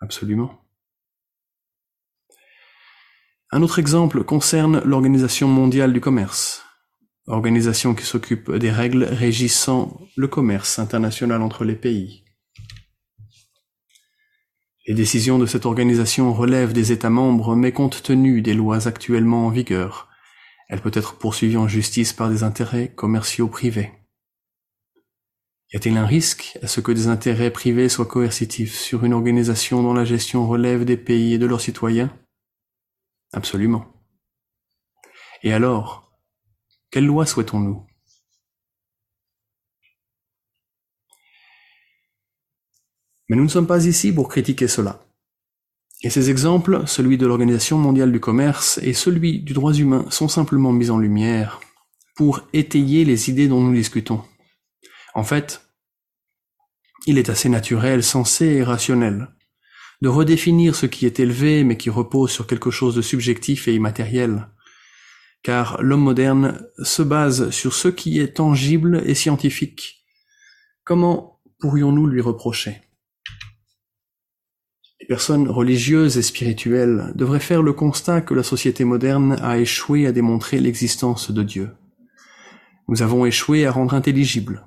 Absolument. 0.00 0.50
Un 3.52 3.62
autre 3.62 3.78
exemple 3.78 4.24
concerne 4.24 4.82
l'Organisation 4.84 5.46
mondiale 5.46 5.92
du 5.92 6.00
commerce, 6.00 6.64
organisation 7.28 7.94
qui 7.94 8.04
s'occupe 8.04 8.50
des 8.50 8.72
règles 8.72 9.04
régissant 9.04 10.00
le 10.16 10.26
commerce 10.26 10.80
international 10.80 11.40
entre 11.40 11.64
les 11.64 11.76
pays. 11.76 12.24
Les 14.88 14.94
décisions 14.94 15.38
de 15.38 15.44
cette 15.44 15.66
organisation 15.66 16.32
relèvent 16.32 16.72
des 16.72 16.92
États 16.92 17.10
membres, 17.10 17.54
mais 17.54 17.72
compte 17.72 18.02
tenu 18.02 18.40
des 18.40 18.54
lois 18.54 18.88
actuellement 18.88 19.46
en 19.46 19.50
vigueur, 19.50 20.08
elle 20.70 20.80
peut 20.80 20.90
être 20.94 21.18
poursuivie 21.18 21.58
en 21.58 21.68
justice 21.68 22.14
par 22.14 22.30
des 22.30 22.42
intérêts 22.42 22.90
commerciaux 22.94 23.48
privés. 23.48 23.92
Y 25.70 25.76
a-t-il 25.76 25.98
un 25.98 26.06
risque 26.06 26.58
à 26.62 26.68
ce 26.68 26.80
que 26.80 26.90
des 26.90 27.08
intérêts 27.08 27.50
privés 27.50 27.90
soient 27.90 28.06
coercitifs 28.06 28.74
sur 28.74 29.04
une 29.04 29.12
organisation 29.12 29.82
dont 29.82 29.92
la 29.92 30.06
gestion 30.06 30.48
relève 30.48 30.86
des 30.86 30.96
pays 30.96 31.34
et 31.34 31.38
de 31.38 31.44
leurs 31.44 31.60
citoyens? 31.60 32.10
Absolument. 33.34 33.84
Et 35.42 35.52
alors, 35.52 36.18
quelle 36.90 37.04
loi 37.04 37.26
souhaitons-nous? 37.26 37.84
Mais 43.28 43.36
nous 43.36 43.44
ne 43.44 43.48
sommes 43.48 43.66
pas 43.66 43.86
ici 43.86 44.12
pour 44.12 44.28
critiquer 44.28 44.68
cela. 44.68 45.04
Et 46.02 46.10
ces 46.10 46.30
exemples, 46.30 46.82
celui 46.86 47.18
de 47.18 47.26
l'Organisation 47.26 47.76
mondiale 47.76 48.12
du 48.12 48.20
commerce 48.20 48.78
et 48.82 48.92
celui 48.92 49.40
du 49.40 49.52
droit 49.52 49.74
humain, 49.74 50.06
sont 50.10 50.28
simplement 50.28 50.72
mis 50.72 50.90
en 50.90 50.98
lumière 50.98 51.60
pour 52.16 52.42
étayer 52.52 53.04
les 53.04 53.30
idées 53.30 53.48
dont 53.48 53.60
nous 53.60 53.74
discutons. 53.74 54.22
En 55.14 55.24
fait, 55.24 55.62
il 57.06 57.18
est 57.18 57.28
assez 57.28 57.48
naturel, 57.48 58.02
sensé 58.02 58.46
et 58.46 58.62
rationnel 58.62 59.28
de 60.00 60.08
redéfinir 60.08 60.74
ce 60.76 60.86
qui 60.86 61.06
est 61.06 61.20
élevé 61.20 61.64
mais 61.64 61.76
qui 61.76 61.90
repose 61.90 62.30
sur 62.30 62.46
quelque 62.46 62.70
chose 62.70 62.94
de 62.94 63.02
subjectif 63.02 63.68
et 63.68 63.74
immatériel, 63.74 64.48
car 65.42 65.82
l'homme 65.82 66.02
moderne 66.02 66.68
se 66.82 67.02
base 67.02 67.50
sur 67.50 67.74
ce 67.74 67.88
qui 67.88 68.20
est 68.20 68.36
tangible 68.36 69.02
et 69.06 69.14
scientifique. 69.14 70.04
Comment 70.84 71.40
pourrions-nous 71.58 72.06
lui 72.06 72.20
reprocher? 72.20 72.87
Personnes 75.08 75.48
religieuses 75.48 76.18
et 76.18 76.22
spirituelles 76.22 77.12
devraient 77.14 77.40
faire 77.40 77.62
le 77.62 77.72
constat 77.72 78.20
que 78.20 78.34
la 78.34 78.42
société 78.42 78.84
moderne 78.84 79.38
a 79.40 79.56
échoué 79.56 80.06
à 80.06 80.12
démontrer 80.12 80.60
l'existence 80.60 81.30
de 81.30 81.42
Dieu. 81.42 81.70
Nous 82.88 83.00
avons 83.00 83.24
échoué 83.24 83.64
à 83.64 83.72
rendre 83.72 83.94
intelligible 83.94 84.66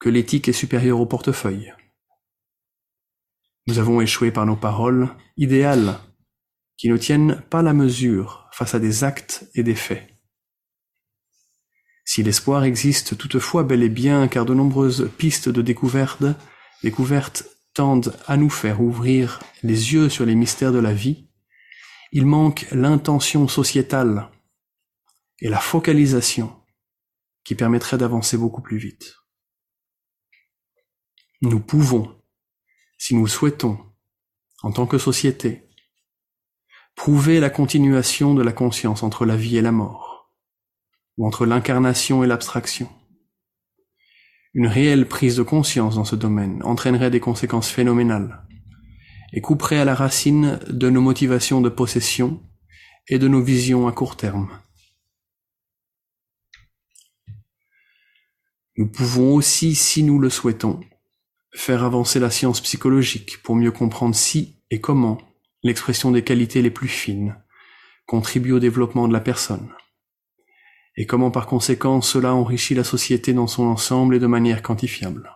que 0.00 0.08
l'éthique 0.08 0.48
est 0.48 0.52
supérieure 0.54 0.98
au 0.98 1.04
portefeuille. 1.04 1.74
Nous 3.66 3.78
avons 3.78 4.00
échoué 4.00 4.30
par 4.30 4.46
nos 4.46 4.56
paroles 4.56 5.10
idéales 5.36 5.98
qui 6.78 6.88
ne 6.88 6.96
tiennent 6.96 7.42
pas 7.50 7.60
la 7.60 7.74
mesure 7.74 8.48
face 8.52 8.74
à 8.74 8.78
des 8.78 9.04
actes 9.04 9.46
et 9.54 9.62
des 9.62 9.74
faits. 9.74 10.08
Si 12.06 12.22
l'espoir 12.22 12.64
existe 12.64 13.18
toutefois 13.18 13.62
bel 13.62 13.82
et 13.82 13.90
bien, 13.90 14.26
car 14.26 14.46
de 14.46 14.54
nombreuses 14.54 15.10
pistes 15.18 15.50
de 15.50 15.60
découverte, 15.60 16.24
découvertes 16.82 17.44
tendent 17.78 18.16
à 18.26 18.36
nous 18.36 18.50
faire 18.50 18.80
ouvrir 18.80 19.38
les 19.62 19.92
yeux 19.92 20.08
sur 20.08 20.26
les 20.26 20.34
mystères 20.34 20.72
de 20.72 20.80
la 20.80 20.92
vie, 20.92 21.28
il 22.10 22.26
manque 22.26 22.66
l'intention 22.72 23.46
sociétale 23.46 24.32
et 25.38 25.48
la 25.48 25.60
focalisation 25.60 26.60
qui 27.44 27.54
permettraient 27.54 27.96
d'avancer 27.96 28.36
beaucoup 28.36 28.62
plus 28.62 28.78
vite. 28.78 29.14
Nous 31.40 31.60
pouvons, 31.60 32.20
si 32.98 33.14
nous 33.14 33.28
souhaitons, 33.28 33.78
en 34.64 34.72
tant 34.72 34.88
que 34.88 34.98
société, 34.98 35.70
prouver 36.96 37.38
la 37.38 37.48
continuation 37.48 38.34
de 38.34 38.42
la 38.42 38.52
conscience 38.52 39.04
entre 39.04 39.24
la 39.24 39.36
vie 39.36 39.56
et 39.56 39.62
la 39.62 39.70
mort, 39.70 40.32
ou 41.16 41.28
entre 41.28 41.46
l'incarnation 41.46 42.24
et 42.24 42.26
l'abstraction. 42.26 42.90
Une 44.54 44.66
réelle 44.66 45.06
prise 45.06 45.36
de 45.36 45.42
conscience 45.42 45.96
dans 45.96 46.04
ce 46.04 46.16
domaine 46.16 46.62
entraînerait 46.64 47.10
des 47.10 47.20
conséquences 47.20 47.68
phénoménales 47.68 48.42
et 49.32 49.40
couperait 49.40 49.78
à 49.78 49.84
la 49.84 49.94
racine 49.94 50.58
de 50.68 50.88
nos 50.88 51.02
motivations 51.02 51.60
de 51.60 51.68
possession 51.68 52.42
et 53.08 53.18
de 53.18 53.28
nos 53.28 53.42
visions 53.42 53.86
à 53.86 53.92
court 53.92 54.16
terme. 54.16 54.48
Nous 58.76 58.88
pouvons 58.88 59.34
aussi, 59.34 59.74
si 59.74 60.02
nous 60.02 60.18
le 60.18 60.30
souhaitons, 60.30 60.80
faire 61.52 61.82
avancer 61.82 62.20
la 62.20 62.30
science 62.30 62.60
psychologique 62.60 63.42
pour 63.42 63.56
mieux 63.56 63.72
comprendre 63.72 64.14
si 64.14 64.62
et 64.70 64.80
comment 64.80 65.18
l'expression 65.62 66.10
des 66.10 66.22
qualités 66.22 66.62
les 66.62 66.70
plus 66.70 66.88
fines, 66.88 67.36
contribue 68.06 68.52
au 68.52 68.60
développement 68.60 69.08
de 69.08 69.12
la 69.12 69.20
personne, 69.20 69.68
et 71.00 71.06
comment 71.06 71.30
par 71.30 71.46
conséquent 71.46 72.00
cela 72.00 72.34
enrichit 72.34 72.74
la 72.74 72.82
société 72.82 73.32
dans 73.32 73.46
son 73.46 73.62
ensemble 73.62 74.16
et 74.16 74.18
de 74.18 74.26
manière 74.26 74.62
quantifiable. 74.62 75.30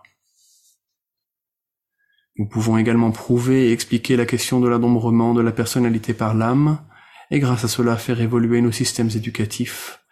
Nous 2.35 2.49
pouvons 2.49 2.77
également 2.77 3.11
prouver 3.11 3.69
et 3.69 3.71
expliquer 3.71 4.17
la 4.17 4.25
question 4.25 4.59
de 4.59 4.67
l'adombrement 4.67 5.33
de 5.33 5.41
la 5.41 5.53
personnalité 5.53 6.13
par 6.13 6.33
l'âme, 6.33 6.79
et 7.31 7.39
grâce 7.39 7.63
à 7.63 7.69
cela 7.69 7.95
faire 7.95 8.19
évoluer 8.19 8.61
nos 8.61 8.73
systèmes 8.73 9.11
éducatifs, 9.15 10.03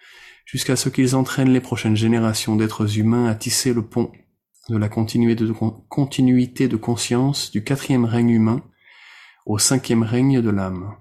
jusqu'à 0.46 0.78
ce 0.78 0.88
qu'ils 0.88 1.18
entraînent 1.18 1.52
les 1.52 1.60
prochaines 1.60 1.98
générations 1.98 2.56
d'êtres 2.56 2.98
humains 2.98 3.28
à 3.28 3.36
tisser 3.36 3.74
le 3.74 3.82
pont 3.82 4.10
de 4.70 4.78
la 4.78 4.88
continuité 4.88 6.68
de 6.70 6.78
conscience 6.78 7.52
du 7.52 7.62
quatrième 7.66 8.06
règne 8.06 8.30
humain 8.30 8.62
au 9.46 9.58
cinquième 9.58 10.04
règne 10.04 10.42
de 10.42 10.50
l'âme. 10.50 10.96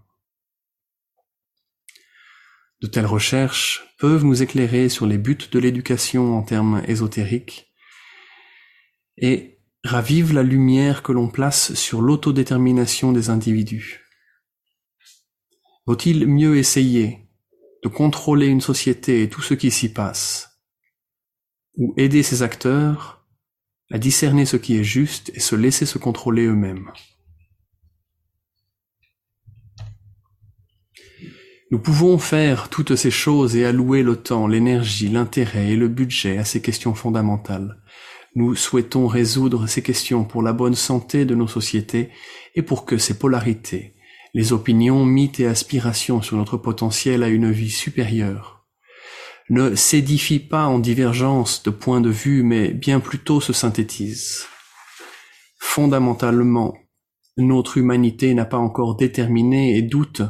De 2.81 2.87
telles 2.87 3.07
recherches 3.07 3.95
peuvent 3.99 4.25
nous 4.25 4.43
éclairer 4.43 4.89
sur 4.89 5.07
les 5.07 5.19
buts 5.19 5.37
de 5.51 5.59
l'éducation 5.59 6.37
en 6.37 6.43
termes 6.43 6.83
ésotériques 6.87 7.71
et 9.19 9.59
ravivent 9.85 10.33
la 10.33 10.43
lumière 10.43 11.03
que 11.03 11.13
l'on 11.13 11.29
place 11.29 11.75
sur 11.75 12.01
l'autodétermination 12.01 13.13
des 13.13 13.29
individus. 13.29 14.07
Vaut-il 15.87 16.27
mieux 16.27 16.57
essayer 16.57 17.29
de 17.83 17.89
contrôler 17.89 18.47
une 18.47 18.61
société 18.61 19.23
et 19.23 19.29
tout 19.29 19.43
ce 19.43 19.55
qui 19.55 19.71
s'y 19.71 19.93
passe, 19.93 20.61
ou 21.77 21.95
aider 21.97 22.23
ses 22.23 22.43
acteurs 22.43 23.27
à 23.91 23.99
discerner 23.99 24.47
ce 24.47 24.57
qui 24.57 24.77
est 24.77 24.85
juste 24.85 25.31
et 25.35 25.41
se 25.41 25.57
laisser 25.57 25.87
se 25.87 25.99
contrôler 25.99 26.47
eux-mêmes? 26.47 26.91
Nous 31.73 31.79
pouvons 31.79 32.19
faire 32.19 32.69
toutes 32.69 32.97
ces 32.97 33.13
choses 33.13 33.55
et 33.55 33.65
allouer 33.65 34.03
le 34.03 34.17
temps, 34.17 34.49
l'énergie, 34.49 35.09
l'intérêt 35.09 35.69
et 35.69 35.77
le 35.77 35.87
budget 35.87 36.37
à 36.37 36.45
ces 36.45 36.61
questions 36.61 36.95
fondamentales. 36.95 37.81
Nous 38.35 38.57
souhaitons 38.57 39.07
résoudre 39.07 39.69
ces 39.69 39.81
questions 39.81 40.25
pour 40.25 40.43
la 40.43 40.53
bonne 40.53 40.75
santé 40.75 41.25
de 41.25 41.37
nos 41.37 41.47
sociétés 41.47 42.11
et 42.57 42.63
pour 42.63 42.87
que 42.87 42.99
ces 42.99 43.17
polarités, 43.17 43.95
les 44.35 44.53
opinions, 44.53 45.05
mythes 45.05 45.39
et 45.39 45.47
aspirations 45.47 46.23
sur 46.23 46.37
notre 46.37 46.57
potentiel 46.57 47.23
à 47.23 47.29
une 47.29 47.53
vie 47.53 47.71
supérieure, 47.71 48.67
ne 49.49 49.77
s'édifient 49.77 50.41
pas 50.41 50.67
en 50.67 50.81
divergence 50.81 51.63
de 51.63 51.71
points 51.71 52.01
de 52.01 52.11
vue, 52.11 52.43
mais 52.43 52.73
bien 52.73 52.99
plutôt 52.99 53.41
se 53.41 53.53
synthétisent. 53.53 54.45
Fondamentalement, 55.59 56.75
notre 57.37 57.79
humanité 57.79 58.35
n'a 58.35 58.45
pas 58.45 58.59
encore 58.59 58.97
déterminé 58.97 59.77
et 59.77 59.83
doute 59.83 60.23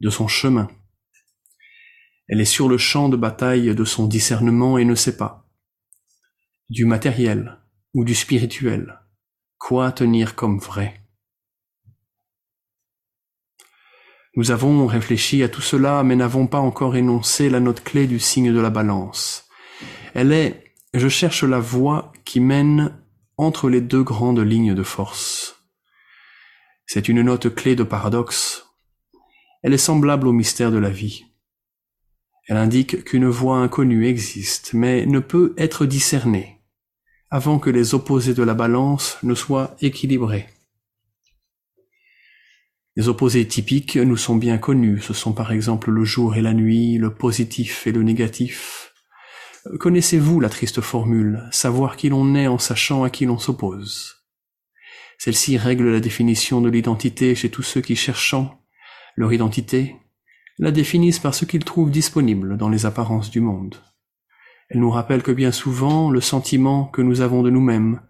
de 0.00 0.10
son 0.10 0.26
chemin. 0.26 0.68
Elle 2.28 2.40
est 2.40 2.44
sur 2.44 2.68
le 2.68 2.78
champ 2.78 3.08
de 3.08 3.16
bataille 3.16 3.74
de 3.74 3.84
son 3.84 4.06
discernement 4.06 4.78
et 4.78 4.84
ne 4.84 4.94
sait 4.94 5.16
pas 5.16 5.46
du 6.70 6.84
matériel 6.84 7.58
ou 7.94 8.04
du 8.04 8.14
spirituel, 8.14 9.00
quoi 9.56 9.90
tenir 9.90 10.34
comme 10.34 10.58
vrai? 10.58 11.02
Nous 14.36 14.50
avons 14.50 14.86
réfléchi 14.86 15.42
à 15.42 15.48
tout 15.48 15.62
cela, 15.62 16.04
mais 16.04 16.14
n'avons 16.14 16.46
pas 16.46 16.58
encore 16.58 16.94
énoncé 16.94 17.48
la 17.48 17.60
note 17.60 17.82
clé 17.82 18.06
du 18.06 18.20
signe 18.20 18.52
de 18.52 18.60
la 18.60 18.70
balance. 18.70 19.48
Elle 20.14 20.32
est 20.32 20.64
je 20.94 21.08
cherche 21.08 21.44
la 21.44 21.60
voie 21.60 22.12
qui 22.24 22.40
mène 22.40 22.98
entre 23.36 23.68
les 23.68 23.80
deux 23.80 24.02
grandes 24.02 24.40
lignes 24.40 24.74
de 24.74 24.82
force. 24.82 25.64
C'est 26.86 27.08
une 27.08 27.22
note 27.22 27.54
clé 27.54 27.76
de 27.76 27.82
paradoxe. 27.82 28.66
Elle 29.62 29.74
est 29.74 29.78
semblable 29.78 30.26
au 30.26 30.32
mystère 30.32 30.70
de 30.70 30.78
la 30.78 30.88
vie. 30.88 31.27
Elle 32.48 32.56
indique 32.56 33.04
qu'une 33.04 33.28
voie 33.28 33.58
inconnue 33.58 34.06
existe, 34.06 34.72
mais 34.72 35.04
ne 35.04 35.18
peut 35.18 35.54
être 35.58 35.84
discernée 35.84 36.58
avant 37.30 37.58
que 37.58 37.68
les 37.68 37.94
opposés 37.94 38.32
de 38.32 38.42
la 38.42 38.54
balance 38.54 39.18
ne 39.22 39.34
soient 39.34 39.76
équilibrés. 39.82 40.48
Les 42.96 43.08
opposés 43.08 43.46
typiques 43.46 43.96
nous 43.96 44.16
sont 44.16 44.36
bien 44.36 44.56
connus, 44.56 45.02
ce 45.02 45.12
sont 45.12 45.32
par 45.32 45.52
exemple 45.52 45.90
le 45.90 46.04
jour 46.04 46.36
et 46.36 46.42
la 46.42 46.54
nuit, 46.54 46.96
le 46.96 47.14
positif 47.14 47.86
et 47.86 47.92
le 47.92 48.02
négatif. 48.02 48.94
Connaissez-vous 49.78 50.40
la 50.40 50.48
triste 50.48 50.80
formule, 50.80 51.46
savoir 51.52 51.96
qui 51.96 52.08
l'on 52.08 52.34
est 52.34 52.46
en 52.46 52.58
sachant 52.58 53.04
à 53.04 53.10
qui 53.10 53.26
l'on 53.26 53.38
s'oppose 53.38 54.24
Celle-ci 55.18 55.58
règle 55.58 55.92
la 55.92 56.00
définition 56.00 56.62
de 56.62 56.70
l'identité 56.70 57.34
chez 57.34 57.50
tous 57.50 57.62
ceux 57.62 57.82
qui 57.82 57.94
cherchant 57.94 58.64
leur 59.16 59.34
identité 59.34 59.96
la 60.58 60.70
définissent 60.70 61.18
par 61.18 61.34
ce 61.34 61.44
qu'ils 61.44 61.64
trouvent 61.64 61.90
disponible 61.90 62.56
dans 62.56 62.68
les 62.68 62.86
apparences 62.86 63.30
du 63.30 63.40
monde. 63.40 63.76
Elle 64.68 64.80
nous 64.80 64.90
rappelle 64.90 65.22
que 65.22 65.32
bien 65.32 65.52
souvent 65.52 66.10
le 66.10 66.20
sentiment 66.20 66.86
que 66.86 67.02
nous 67.02 67.20
avons 67.20 67.42
de 67.42 67.50
nous-mêmes 67.50 68.00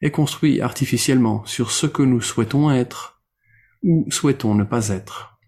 est 0.00 0.10
construit 0.10 0.60
artificiellement 0.60 1.44
sur 1.46 1.70
ce 1.70 1.86
que 1.86 2.02
nous 2.02 2.20
souhaitons 2.20 2.70
être 2.70 3.22
ou 3.82 4.06
souhaitons 4.10 4.54
ne 4.54 4.64
pas 4.64 4.88
être. 4.88 5.38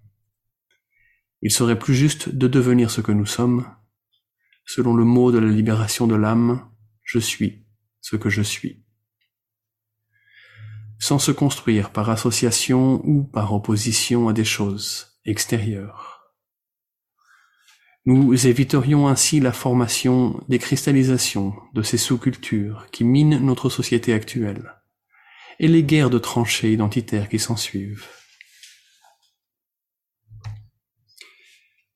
Il 1.42 1.50
serait 1.50 1.78
plus 1.78 1.94
juste 1.94 2.28
de 2.28 2.48
devenir 2.48 2.90
ce 2.90 3.00
que 3.00 3.12
nous 3.12 3.26
sommes, 3.26 3.66
selon 4.64 4.94
le 4.94 5.04
mot 5.04 5.32
de 5.32 5.38
la 5.38 5.48
libération 5.48 6.06
de 6.06 6.14
l'âme, 6.14 6.68
je 7.02 7.18
suis 7.18 7.66
ce 8.00 8.16
que 8.16 8.30
je 8.30 8.42
suis. 8.42 8.84
Sans 10.98 11.18
se 11.18 11.32
construire 11.32 11.90
par 11.90 12.08
association 12.08 13.00
ou 13.04 13.24
par 13.24 13.52
opposition 13.52 14.28
à 14.28 14.32
des 14.32 14.44
choses 14.44 15.18
extérieures. 15.24 16.15
Nous 18.08 18.46
éviterions 18.46 19.08
ainsi 19.08 19.40
la 19.40 19.50
formation 19.50 20.40
des 20.48 20.60
cristallisations 20.60 21.54
de 21.74 21.82
ces 21.82 21.96
sous-cultures 21.96 22.86
qui 22.92 23.02
minent 23.02 23.40
notre 23.44 23.68
société 23.68 24.12
actuelle 24.12 24.74
et 25.58 25.66
les 25.66 25.82
guerres 25.82 26.10
de 26.10 26.18
tranchées 26.18 26.72
identitaires 26.72 27.28
qui 27.28 27.40
s'ensuivent. 27.40 28.06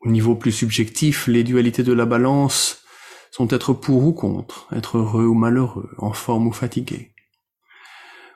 Au 0.00 0.10
niveau 0.10 0.34
plus 0.34 0.50
subjectif, 0.50 1.28
les 1.28 1.44
dualités 1.44 1.84
de 1.84 1.92
la 1.92 2.06
balance 2.06 2.82
sont 3.30 3.46
être 3.46 3.72
pour 3.72 4.02
ou 4.04 4.12
contre, 4.12 4.66
être 4.74 4.98
heureux 4.98 5.26
ou 5.26 5.34
malheureux, 5.34 5.94
en 5.98 6.12
forme 6.12 6.48
ou 6.48 6.52
fatigué. 6.52 7.12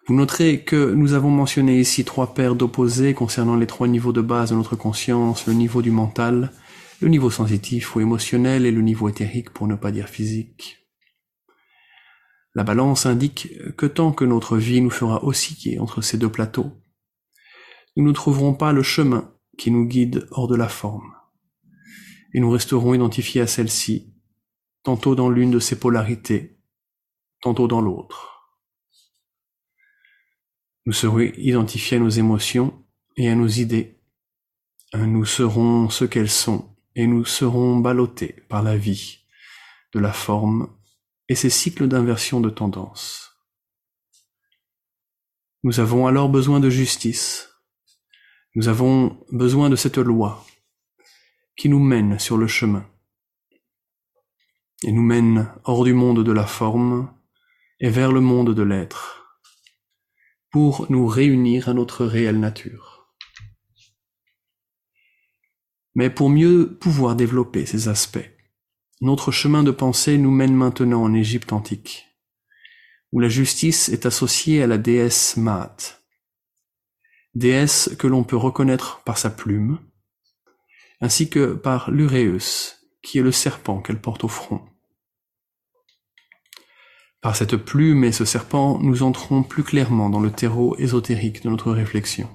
Vous 0.07 0.15
noterez 0.15 0.63
que 0.63 0.93
nous 0.93 1.15
avons 1.15 1.31
mentionné 1.31 1.81
ici 1.81 2.05
trois 2.05 2.35
paires 2.35 2.55
d'opposés 2.55 3.15
concernant 3.15 3.57
les 3.57 3.67
trois 3.67 3.89
niveaux 3.89 4.13
de 4.13 4.21
base 4.21 4.51
de 4.51 4.55
notre 4.55 4.77
conscience, 4.77 5.49
le 5.49 5.55
niveau 5.55 5.83
du 5.83 5.91
mental, 5.91 6.53
le 7.01 7.09
niveau 7.09 7.31
sensitif 7.31 7.95
ou 7.95 8.01
émotionnel 8.01 8.67
et 8.67 8.71
le 8.71 8.83
niveau 8.83 9.09
éthérique 9.09 9.51
pour 9.51 9.67
ne 9.67 9.75
pas 9.75 9.93
dire 9.93 10.09
physique. 10.09 10.87
La 12.55 12.63
balance 12.63 13.07
indique 13.07 13.49
que 13.77 13.87
tant 13.87 14.13
que 14.13 14.25
notre 14.25 14.57
vie 14.57 14.81
nous 14.81 14.91
fera 14.91 15.25
osciller 15.25 15.81
entre 15.81 16.03
ces 16.03 16.19
deux 16.19 16.31
plateaux, 16.31 16.73
nous 17.97 18.05
ne 18.05 18.13
trouverons 18.13 18.55
pas 18.55 18.73
le 18.73 18.83
chemin 18.83 19.33
qui 19.59 19.71
nous 19.71 19.85
guide 19.85 20.29
hors 20.31 20.49
de 20.49 20.57
la 20.57 20.69
forme, 20.69 21.15
et 22.33 22.41
nous 22.41 22.51
resterons 22.51 22.95
identifiés 22.95 23.41
à 23.41 23.47
celle-ci, 23.47 24.15
tantôt 24.83 25.15
dans 25.15 25.31
l'une 25.31 25.51
de 25.51 25.59
ces 25.59 25.79
polarités, 25.79 26.59
tantôt 27.41 27.69
dans 27.69 27.81
l'autre. 27.81 28.53
Nous 30.87 30.93
serons 30.93 31.21
identifiés 31.21 31.97
à 31.97 32.01
nos 32.01 32.09
émotions 32.09 32.85
et 33.17 33.29
à 33.29 33.35
nos 33.35 33.49
idées. 33.49 34.01
Nous 34.93 35.25
serons 35.25 35.89
ce 35.89 36.05
qu'elles 36.05 36.31
sont 36.31 36.74
et 36.95 37.07
nous 37.07 37.25
serons 37.25 37.79
ballottés 37.79 38.45
par 38.49 38.63
la 38.63 38.77
vie, 38.77 39.19
de 39.93 40.01
la 40.01 40.13
forme 40.13 40.69
et 41.29 41.35
ses 41.35 41.51
cycles 41.51 41.89
d'inversion 41.89 42.41
de 42.41 42.51
tendance. 42.51 43.33
Nous 45.63 45.81
avons 45.81 46.07
alors 46.07 46.29
besoin 46.29 46.61
de 46.61 46.69
justice. 46.71 47.49
Nous 48.55 48.69
avons 48.69 49.25
besoin 49.33 49.71
de 49.71 49.77
cette 49.77 49.99
loi 49.99 50.45
qui 51.57 51.69
nous 51.69 51.81
mène 51.81 52.19
sur 52.19 52.37
le 52.37 52.47
chemin 52.47 52.87
et 54.83 54.93
nous 54.93 55.03
mène 55.03 55.51
hors 55.65 55.85
du 55.85 55.95
monde 55.95 56.23
de 56.23 56.33
la 56.33 56.47
forme 56.47 57.13
et 57.81 57.89
vers 57.89 58.13
le 58.13 58.21
monde 58.21 58.55
de 58.55 58.63
l'être 58.63 59.39
pour 60.51 60.87
nous 60.91 61.07
réunir 61.07 61.69
à 61.69 61.75
notre 61.75 62.05
réelle 62.05 62.39
nature. 62.39 62.94
Mais 65.95 66.11
pour 66.11 66.29
mieux 66.29 66.77
pouvoir 66.81 67.17
développer 67.17 67.67
ces 67.67 67.89
aspects, 67.89 68.31
notre 69.01 69.31
chemin 69.31 69.63
de 69.63 69.71
pensée 69.71 70.19
nous 70.19 70.31
mène 70.31 70.55
maintenant 70.55 71.03
en 71.03 71.15
Égypte 71.15 71.53
antique, 71.53 72.07
où 73.13 73.21
la 73.21 73.29
justice 73.29 73.89
est 73.89 74.07
associée 74.07 74.63
à 74.63 74.67
la 74.67 74.79
déesse 74.79 75.37
Maat, 75.37 75.77
déesse 77.35 77.95
que 77.99 78.07
l'on 78.07 78.25
peut 78.25 78.37
reconnaître 78.37 79.03
par 79.05 79.19
sa 79.19 79.31
plume, 79.31 79.79
ainsi 81.01 81.29
que 81.29 81.55
par 81.55 81.91
l'Uréus, 81.91 82.81
qui 83.03 83.19
est 83.19 83.23
le 83.23 83.33
serpent 83.33 83.81
qu'elle 83.81 84.01
porte 84.01 84.25
au 84.25 84.29
front. 84.29 84.63
Par 87.21 87.37
cette 87.37 87.57
plume 87.57 88.05
et 88.05 88.13
ce 88.13 88.25
serpent, 88.25 88.79
nous 88.81 89.03
entrons 89.03 89.43
plus 89.43 89.63
clairement 89.63 90.11
dans 90.11 90.21
le 90.21 90.31
terreau 90.31 90.77
ésotérique 90.79 91.43
de 91.43 91.51
notre 91.51 91.73
réflexion. 91.73 92.29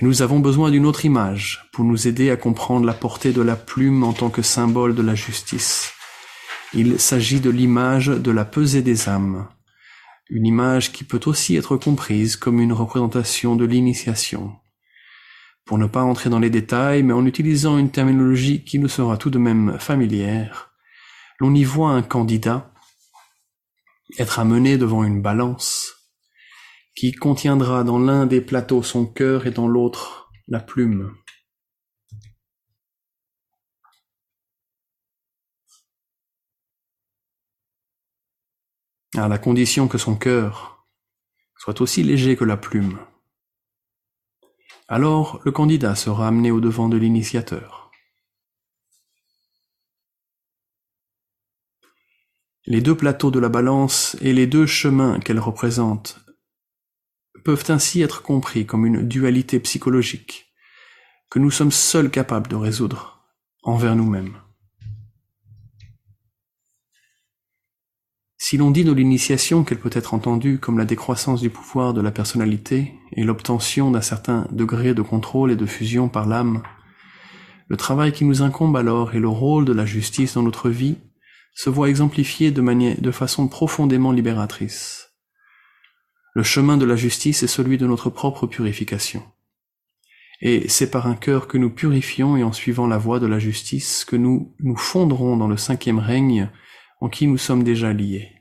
Nous 0.00 0.22
avons 0.22 0.40
besoin 0.40 0.70
d'une 0.70 0.86
autre 0.86 1.04
image 1.04 1.68
pour 1.72 1.84
nous 1.84 2.08
aider 2.08 2.30
à 2.30 2.36
comprendre 2.36 2.86
la 2.86 2.94
portée 2.94 3.32
de 3.32 3.42
la 3.42 3.56
plume 3.56 4.02
en 4.02 4.12
tant 4.12 4.30
que 4.30 4.42
symbole 4.42 4.94
de 4.94 5.02
la 5.02 5.14
justice. 5.14 5.92
Il 6.74 6.98
s'agit 6.98 7.40
de 7.40 7.50
l'image 7.50 8.06
de 8.06 8.30
la 8.30 8.44
pesée 8.44 8.82
des 8.82 9.08
âmes, 9.08 9.46
une 10.30 10.46
image 10.46 10.92
qui 10.92 11.04
peut 11.04 11.20
aussi 11.26 11.56
être 11.56 11.76
comprise 11.76 12.36
comme 12.36 12.60
une 12.60 12.72
représentation 12.72 13.54
de 13.54 13.64
l'initiation. 13.64 14.56
Pour 15.66 15.78
ne 15.78 15.86
pas 15.86 16.02
entrer 16.02 16.30
dans 16.30 16.40
les 16.40 16.50
détails, 16.50 17.02
mais 17.02 17.12
en 17.12 17.26
utilisant 17.26 17.78
une 17.78 17.90
terminologie 17.90 18.64
qui 18.64 18.78
nous 18.78 18.88
sera 18.88 19.16
tout 19.16 19.30
de 19.30 19.38
même 19.38 19.76
familière, 19.78 20.70
l'on 21.38 21.54
y 21.54 21.64
voit 21.64 21.90
un 21.90 22.02
candidat 22.02 22.72
être 24.18 24.38
amené 24.38 24.78
devant 24.78 25.04
une 25.04 25.22
balance, 25.22 26.01
qui 26.94 27.12
contiendra 27.12 27.84
dans 27.84 27.98
l'un 27.98 28.26
des 28.26 28.40
plateaux 28.40 28.82
son 28.82 29.06
cœur 29.06 29.46
et 29.46 29.50
dans 29.50 29.66
l'autre 29.66 30.30
la 30.48 30.60
plume. 30.60 31.16
À 39.14 39.28
la 39.28 39.38
condition 39.38 39.88
que 39.88 39.98
son 39.98 40.16
cœur 40.16 40.86
soit 41.56 41.80
aussi 41.80 42.02
léger 42.02 42.34
que 42.34 42.44
la 42.44 42.56
plume. 42.56 42.98
Alors 44.88 45.40
le 45.44 45.52
candidat 45.52 45.94
sera 45.94 46.28
amené 46.28 46.50
au 46.50 46.60
devant 46.60 46.88
de 46.88 46.96
l'initiateur. 46.96 47.90
Les 52.66 52.80
deux 52.80 52.96
plateaux 52.96 53.30
de 53.30 53.38
la 53.38 53.48
balance 53.48 54.16
et 54.20 54.32
les 54.32 54.46
deux 54.46 54.66
chemins 54.66 55.20
qu'elle 55.20 55.40
représente 55.40 56.22
peuvent 57.44 57.64
ainsi 57.68 58.02
être 58.02 58.22
compris 58.22 58.66
comme 58.66 58.86
une 58.86 59.06
dualité 59.06 59.60
psychologique, 59.60 60.52
que 61.30 61.38
nous 61.38 61.50
sommes 61.50 61.72
seuls 61.72 62.10
capables 62.10 62.48
de 62.48 62.56
résoudre 62.56 63.24
envers 63.62 63.96
nous-mêmes. 63.96 64.36
Si 68.38 68.56
l'on 68.56 68.72
dit 68.72 68.84
de 68.84 68.92
l'initiation 68.92 69.62
qu'elle 69.62 69.78
peut 69.78 69.90
être 69.92 70.14
entendue 70.14 70.58
comme 70.58 70.76
la 70.76 70.84
décroissance 70.84 71.40
du 71.40 71.48
pouvoir 71.48 71.94
de 71.94 72.00
la 72.00 72.10
personnalité 72.10 72.92
et 73.12 73.22
l'obtention 73.22 73.90
d'un 73.90 74.00
certain 74.00 74.48
degré 74.50 74.94
de 74.94 75.02
contrôle 75.02 75.52
et 75.52 75.56
de 75.56 75.64
fusion 75.64 76.08
par 76.08 76.26
l'âme, 76.26 76.62
le 77.68 77.76
travail 77.76 78.12
qui 78.12 78.24
nous 78.24 78.42
incombe 78.42 78.76
alors 78.76 79.14
et 79.14 79.20
le 79.20 79.28
rôle 79.28 79.64
de 79.64 79.72
la 79.72 79.86
justice 79.86 80.34
dans 80.34 80.42
notre 80.42 80.68
vie 80.68 80.98
se 81.54 81.70
voit 81.70 81.88
exemplifié 81.88 82.50
de, 82.50 83.00
de 83.00 83.10
façon 83.10 83.48
profondément 83.48 84.12
libératrice. 84.12 85.01
Le 86.34 86.42
chemin 86.42 86.78
de 86.78 86.84
la 86.86 86.96
justice 86.96 87.42
est 87.42 87.48
celui 87.48 87.76
de 87.76 87.86
notre 87.86 88.08
propre 88.08 88.46
purification. 88.46 89.22
Et 90.40 90.68
c'est 90.68 90.90
par 90.90 91.06
un 91.06 91.14
cœur 91.14 91.46
que 91.46 91.58
nous 91.58 91.70
purifions 91.70 92.36
et 92.36 92.42
en 92.42 92.52
suivant 92.52 92.86
la 92.86 92.98
voie 92.98 93.20
de 93.20 93.26
la 93.26 93.38
justice 93.38 94.04
que 94.04 94.16
nous 94.16 94.54
nous 94.60 94.76
fondrons 94.76 95.36
dans 95.36 95.46
le 95.46 95.56
cinquième 95.56 95.98
règne 95.98 96.50
en 97.00 97.08
qui 97.08 97.26
nous 97.26 97.38
sommes 97.38 97.64
déjà 97.64 97.92
liés. 97.92 98.32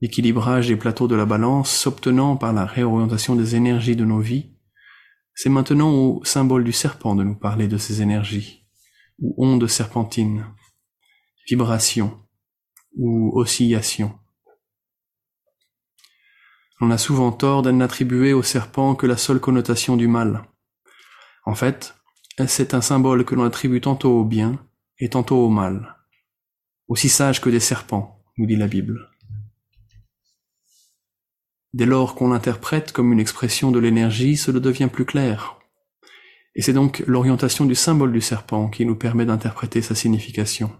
L'équilibrage 0.00 0.68
des 0.68 0.76
plateaux 0.76 1.08
de 1.08 1.16
la 1.16 1.26
balance 1.26 1.70
s'obtenant 1.70 2.36
par 2.36 2.52
la 2.52 2.64
réorientation 2.64 3.36
des 3.36 3.56
énergies 3.56 3.96
de 3.96 4.04
nos 4.04 4.20
vies, 4.20 4.54
c'est 5.34 5.48
maintenant 5.48 5.92
au 5.92 6.24
symbole 6.24 6.64
du 6.64 6.72
serpent 6.72 7.14
de 7.14 7.24
nous 7.24 7.36
parler 7.36 7.68
de 7.68 7.78
ces 7.78 8.00
énergies, 8.02 8.64
ou 9.20 9.34
ondes 9.38 9.66
serpentines, 9.66 10.46
vibrations 11.48 12.18
ou 12.96 13.38
oscillations. 13.38 14.18
On 16.80 16.90
a 16.90 16.98
souvent 16.98 17.32
tort 17.32 17.62
d'en 17.62 17.80
attribuer 17.80 18.32
au 18.32 18.42
serpent 18.42 18.94
que 18.94 19.06
la 19.06 19.16
seule 19.16 19.40
connotation 19.40 19.96
du 19.96 20.06
mal. 20.06 20.44
En 21.44 21.54
fait, 21.54 21.94
c'est 22.46 22.72
un 22.72 22.80
symbole 22.80 23.24
que 23.24 23.34
l'on 23.34 23.44
attribue 23.44 23.80
tantôt 23.80 24.20
au 24.20 24.24
bien 24.24 24.64
et 25.00 25.08
tantôt 25.08 25.44
au 25.44 25.48
mal. 25.48 25.96
Aussi 26.86 27.08
sage 27.08 27.40
que 27.40 27.50
des 27.50 27.60
serpents, 27.60 28.22
nous 28.36 28.46
dit 28.46 28.56
la 28.56 28.68
Bible. 28.68 29.10
Dès 31.74 31.86
lors 31.86 32.14
qu'on 32.14 32.28
l'interprète 32.28 32.92
comme 32.92 33.12
une 33.12 33.20
expression 33.20 33.72
de 33.72 33.78
l'énergie, 33.78 34.36
cela 34.36 34.60
devient 34.60 34.88
plus 34.90 35.04
clair. 35.04 35.58
Et 36.54 36.62
c'est 36.62 36.72
donc 36.72 37.02
l'orientation 37.06 37.66
du 37.66 37.74
symbole 37.74 38.12
du 38.12 38.20
serpent 38.20 38.68
qui 38.68 38.86
nous 38.86 38.96
permet 38.96 39.26
d'interpréter 39.26 39.82
sa 39.82 39.94
signification. 39.94 40.70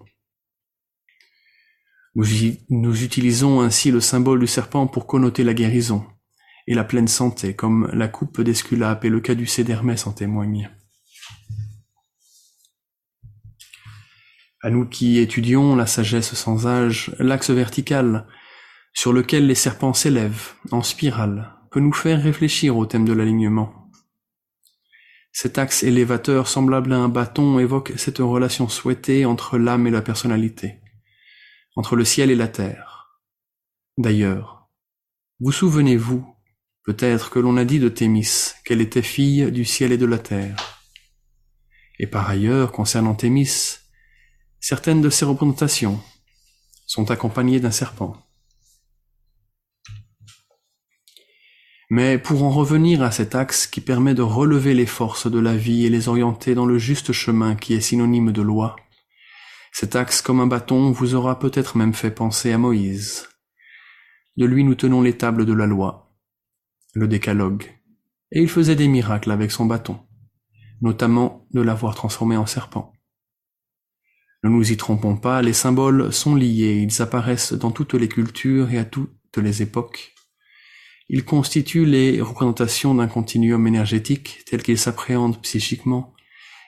Nous, 2.19 3.05
utilisons 3.05 3.61
ainsi 3.61 3.93
le 3.93 4.01
symbole 4.01 4.41
du 4.41 4.49
serpent 4.49 4.89
pour 4.89 5.07
connoter 5.07 5.45
la 5.45 5.55
guérison 5.55 6.05
et 6.67 6.75
la 6.75 6.83
pleine 6.83 7.07
santé, 7.07 7.55
comme 7.55 7.89
la 7.93 8.09
coupe 8.09 8.41
d'Esculape 8.41 9.05
et 9.05 9.09
le 9.09 9.21
caducée 9.21 9.63
d'Hermès 9.63 10.05
en 10.05 10.11
témoignent. 10.11 10.69
À 14.63 14.71
nous 14.71 14.85
qui 14.85 15.19
étudions 15.19 15.77
la 15.77 15.87
sagesse 15.87 16.35
sans 16.35 16.67
âge, 16.67 17.15
l'axe 17.21 17.51
vertical 17.51 18.27
sur 18.93 19.13
lequel 19.13 19.47
les 19.47 19.55
serpents 19.55 19.95
s'élèvent 19.95 20.55
en 20.73 20.83
spirale 20.83 21.55
peut 21.71 21.79
nous 21.79 21.93
faire 21.93 22.21
réfléchir 22.21 22.77
au 22.77 22.85
thème 22.85 23.05
de 23.05 23.13
l'alignement. 23.13 23.93
Cet 25.31 25.57
axe 25.57 25.85
élévateur 25.85 26.49
semblable 26.49 26.93
à 26.93 26.97
un 26.97 27.09
bâton 27.09 27.61
évoque 27.61 27.93
cette 27.97 28.19
relation 28.19 28.69
souhaitée 28.69 29.25
entre 29.25 29.57
l'âme 29.57 29.87
et 29.87 29.93
la 29.93 30.03
personnalité, 30.03 30.81
entre 31.79 31.95
le 31.95 32.05
ciel 32.05 32.33
et 32.33 32.35
la 32.35 32.49
terre. 32.49 33.21
D'ailleurs, 33.99 34.69
vous 35.39 35.53
souvenez-vous 35.53 36.27
peut-être 36.83 37.31
que 37.31 37.39
l'on 37.39 37.57
a 37.57 37.65
dit 37.65 37.79
de 37.79 37.89
Thémis 37.89 38.55
qu'elle 38.65 38.81
était 38.81 39.01
fille 39.01 39.53
du 39.53 39.65
ciel 39.65 39.93
et 39.93 39.97
de 39.97 40.05
la 40.05 40.19
terre. 40.19 40.83
Et 42.01 42.09
par 42.09 42.29
ailleurs, 42.29 42.73
concernant 42.73 43.15
Thémis, 43.15 43.79
certaines 44.59 45.01
de 45.01 45.09
ses 45.09 45.25
représentations 45.25 46.01
sont 46.85 47.13
accompagnées 47.13 47.61
d'un 47.61 47.71
serpent. 47.71 48.17
Mais 51.91 52.19
pour 52.19 52.43
en 52.43 52.51
revenir 52.51 53.03
à 53.03 53.13
cet 53.13 53.37
axe 53.37 53.69
qui 53.69 53.81
permet 53.81 54.15
de 54.15 54.23
relever 54.23 54.75
les 54.75 54.87
forces 54.87 55.31
de 55.31 55.39
la 55.39 55.57
vie 55.57 55.87
et 55.87 55.91
les 55.91 56.09
orienter 56.09 56.57
dans 56.57 56.67
le 56.67 56.79
juste 56.79 57.13
chemin 57.13 57.55
qui 57.55 57.75
est 57.75 57.81
synonyme 57.81 58.33
de 58.33 58.43
loi, 58.43 58.75
cet 59.81 59.95
axe 59.95 60.23
comme 60.23 60.41
un 60.41 60.49
bâton 60.49 60.91
vous 60.91 61.15
aura 61.15 61.39
peut-être 61.39 61.77
même 61.77 61.95
fait 61.95 62.11
penser 62.11 62.51
à 62.51 62.59
Moïse. 62.59 63.29
De 64.37 64.45
lui 64.45 64.65
nous 64.65 64.75
tenons 64.75 65.03
les 65.03 65.17
tables 65.17 65.47
de 65.47 65.53
la 65.53 65.67
loi, 65.67 66.13
le 66.95 67.07
décalogue, 67.07 67.63
et 68.33 68.43
il 68.43 68.49
faisait 68.49 68.75
des 68.75 68.89
miracles 68.89 69.31
avec 69.31 69.53
son 69.53 69.67
bâton, 69.67 70.01
notamment 70.81 71.47
de 71.53 71.61
l'avoir 71.61 71.95
transformé 71.95 72.37
en 72.37 72.45
serpent. 72.45 72.93
Ne 74.43 74.51
nous 74.51 74.73
y 74.73 74.77
trompons 74.77 75.17
pas, 75.17 75.43
les 75.43 75.53
symboles 75.53 76.13
sont 76.13 76.35
liés, 76.35 76.85
ils 76.85 77.01
apparaissent 77.01 77.53
dans 77.53 77.71
toutes 77.71 77.95
les 77.95 78.09
cultures 78.09 78.73
et 78.73 78.79
à 78.79 78.85
toutes 78.85 79.37
les 79.37 79.63
époques, 79.63 80.13
il 81.09 81.25
constitue 81.25 81.87
les 81.87 82.21
représentations 82.21 82.97
d'un 82.97 83.07
continuum 83.07 83.65
énergétique 83.69 84.41
tel 84.45 84.61
qu'il 84.65 84.77
s'appréhende 84.77 85.41
psychiquement 85.43 86.17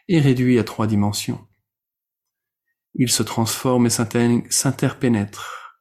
et 0.07 0.21
réduit 0.21 0.61
à 0.61 0.65
trois 0.65 0.87
dimensions. 0.87 1.45
Ils 2.95 3.11
se 3.11 3.23
transforment 3.23 3.87
et 3.87 3.91
s'interpénètrent. 4.51 5.81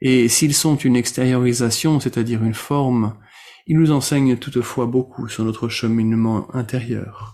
Et 0.00 0.28
s'ils 0.28 0.54
sont 0.54 0.76
une 0.76 0.96
extériorisation, 0.96 2.00
c'est-à-dire 2.00 2.42
une 2.42 2.54
forme, 2.54 3.18
ils 3.66 3.78
nous 3.78 3.90
enseignent 3.90 4.36
toutefois 4.36 4.86
beaucoup 4.86 5.28
sur 5.28 5.44
notre 5.44 5.68
cheminement 5.68 6.54
intérieur. 6.54 7.32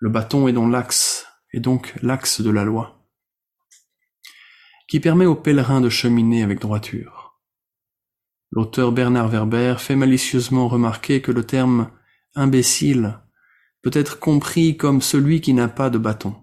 Le 0.00 0.10
bâton 0.10 0.48
est 0.48 0.52
donc 0.52 0.72
l'axe, 0.72 1.26
est 1.52 1.60
donc 1.60 1.94
l'axe 2.02 2.40
de 2.40 2.50
la 2.50 2.64
loi, 2.64 3.06
qui 4.88 5.00
permet 5.00 5.26
aux 5.26 5.36
pèlerins 5.36 5.80
de 5.80 5.88
cheminer 5.88 6.42
avec 6.42 6.58
droiture. 6.58 7.40
L'auteur 8.50 8.92
Bernard 8.92 9.28
Werber 9.28 9.76
fait 9.78 9.94
malicieusement 9.94 10.68
remarquer 10.68 11.22
que 11.22 11.30
le 11.30 11.44
terme 11.44 11.90
imbécile 12.34 13.20
peut 13.82 13.92
être 13.94 14.18
compris 14.18 14.76
comme 14.76 15.00
celui 15.00 15.40
qui 15.40 15.54
n'a 15.54 15.68
pas 15.68 15.88
de 15.88 15.98
bâton. 15.98 16.34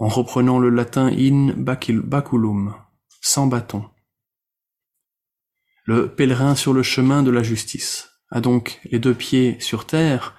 En 0.00 0.08
reprenant 0.08 0.58
le 0.58 0.70
latin 0.70 1.08
in 1.08 1.52
baculum, 1.56 2.74
sans 3.20 3.46
bâton. 3.46 3.84
Le 5.84 6.08
pèlerin 6.14 6.56
sur 6.56 6.72
le 6.72 6.82
chemin 6.82 7.22
de 7.22 7.30
la 7.30 7.42
justice 7.42 8.08
a 8.30 8.40
donc 8.40 8.80
les 8.84 8.98
deux 8.98 9.14
pieds 9.14 9.60
sur 9.60 9.86
terre, 9.86 10.36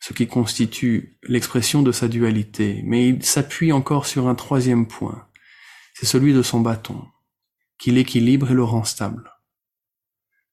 ce 0.00 0.12
qui 0.12 0.28
constitue 0.28 1.18
l'expression 1.24 1.82
de 1.82 1.90
sa 1.90 2.06
dualité, 2.06 2.82
mais 2.84 3.08
il 3.08 3.24
s'appuie 3.24 3.72
encore 3.72 4.06
sur 4.06 4.28
un 4.28 4.36
troisième 4.36 4.86
point, 4.86 5.26
c'est 5.94 6.06
celui 6.06 6.32
de 6.32 6.42
son 6.42 6.60
bâton 6.60 7.04
qui 7.78 7.90
l'équilibre 7.90 8.50
et 8.50 8.54
le 8.54 8.62
rend 8.62 8.84
stable. 8.84 9.32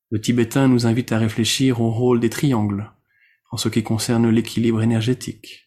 Le 0.10 0.20
tibétain 0.20 0.68
nous 0.68 0.88
invite 0.88 1.12
à 1.12 1.20
réfléchir 1.20 1.80
au 1.80 1.92
rôle 1.92 2.20
des 2.20 2.30
triangles 2.30 2.92
en 3.52 3.58
ce 3.58 3.70
qui 3.70 3.84
concerne 3.84 4.30
l'équilibre 4.30 4.82
énergétique. 4.82 5.67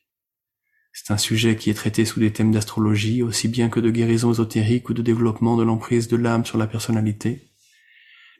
C'est 0.92 1.12
un 1.12 1.18
sujet 1.18 1.57
qui 1.57 1.70
est 1.70 1.74
traité 1.74 2.05
sous 2.05 2.20
des 2.20 2.33
thèmes 2.33 2.53
d'astrologie 2.53 3.22
aussi 3.22 3.48
bien 3.48 3.68
que 3.68 3.81
de 3.81 3.90
guérison 3.90 4.33
ésotérique 4.33 4.88
ou 4.88 4.94
de 4.94 5.03
développement 5.03 5.57
de 5.57 5.62
l'emprise 5.62 6.09
de 6.09 6.16
l'âme 6.16 6.44
sur 6.44 6.59
la 6.59 6.66
personnalité. 6.66 7.53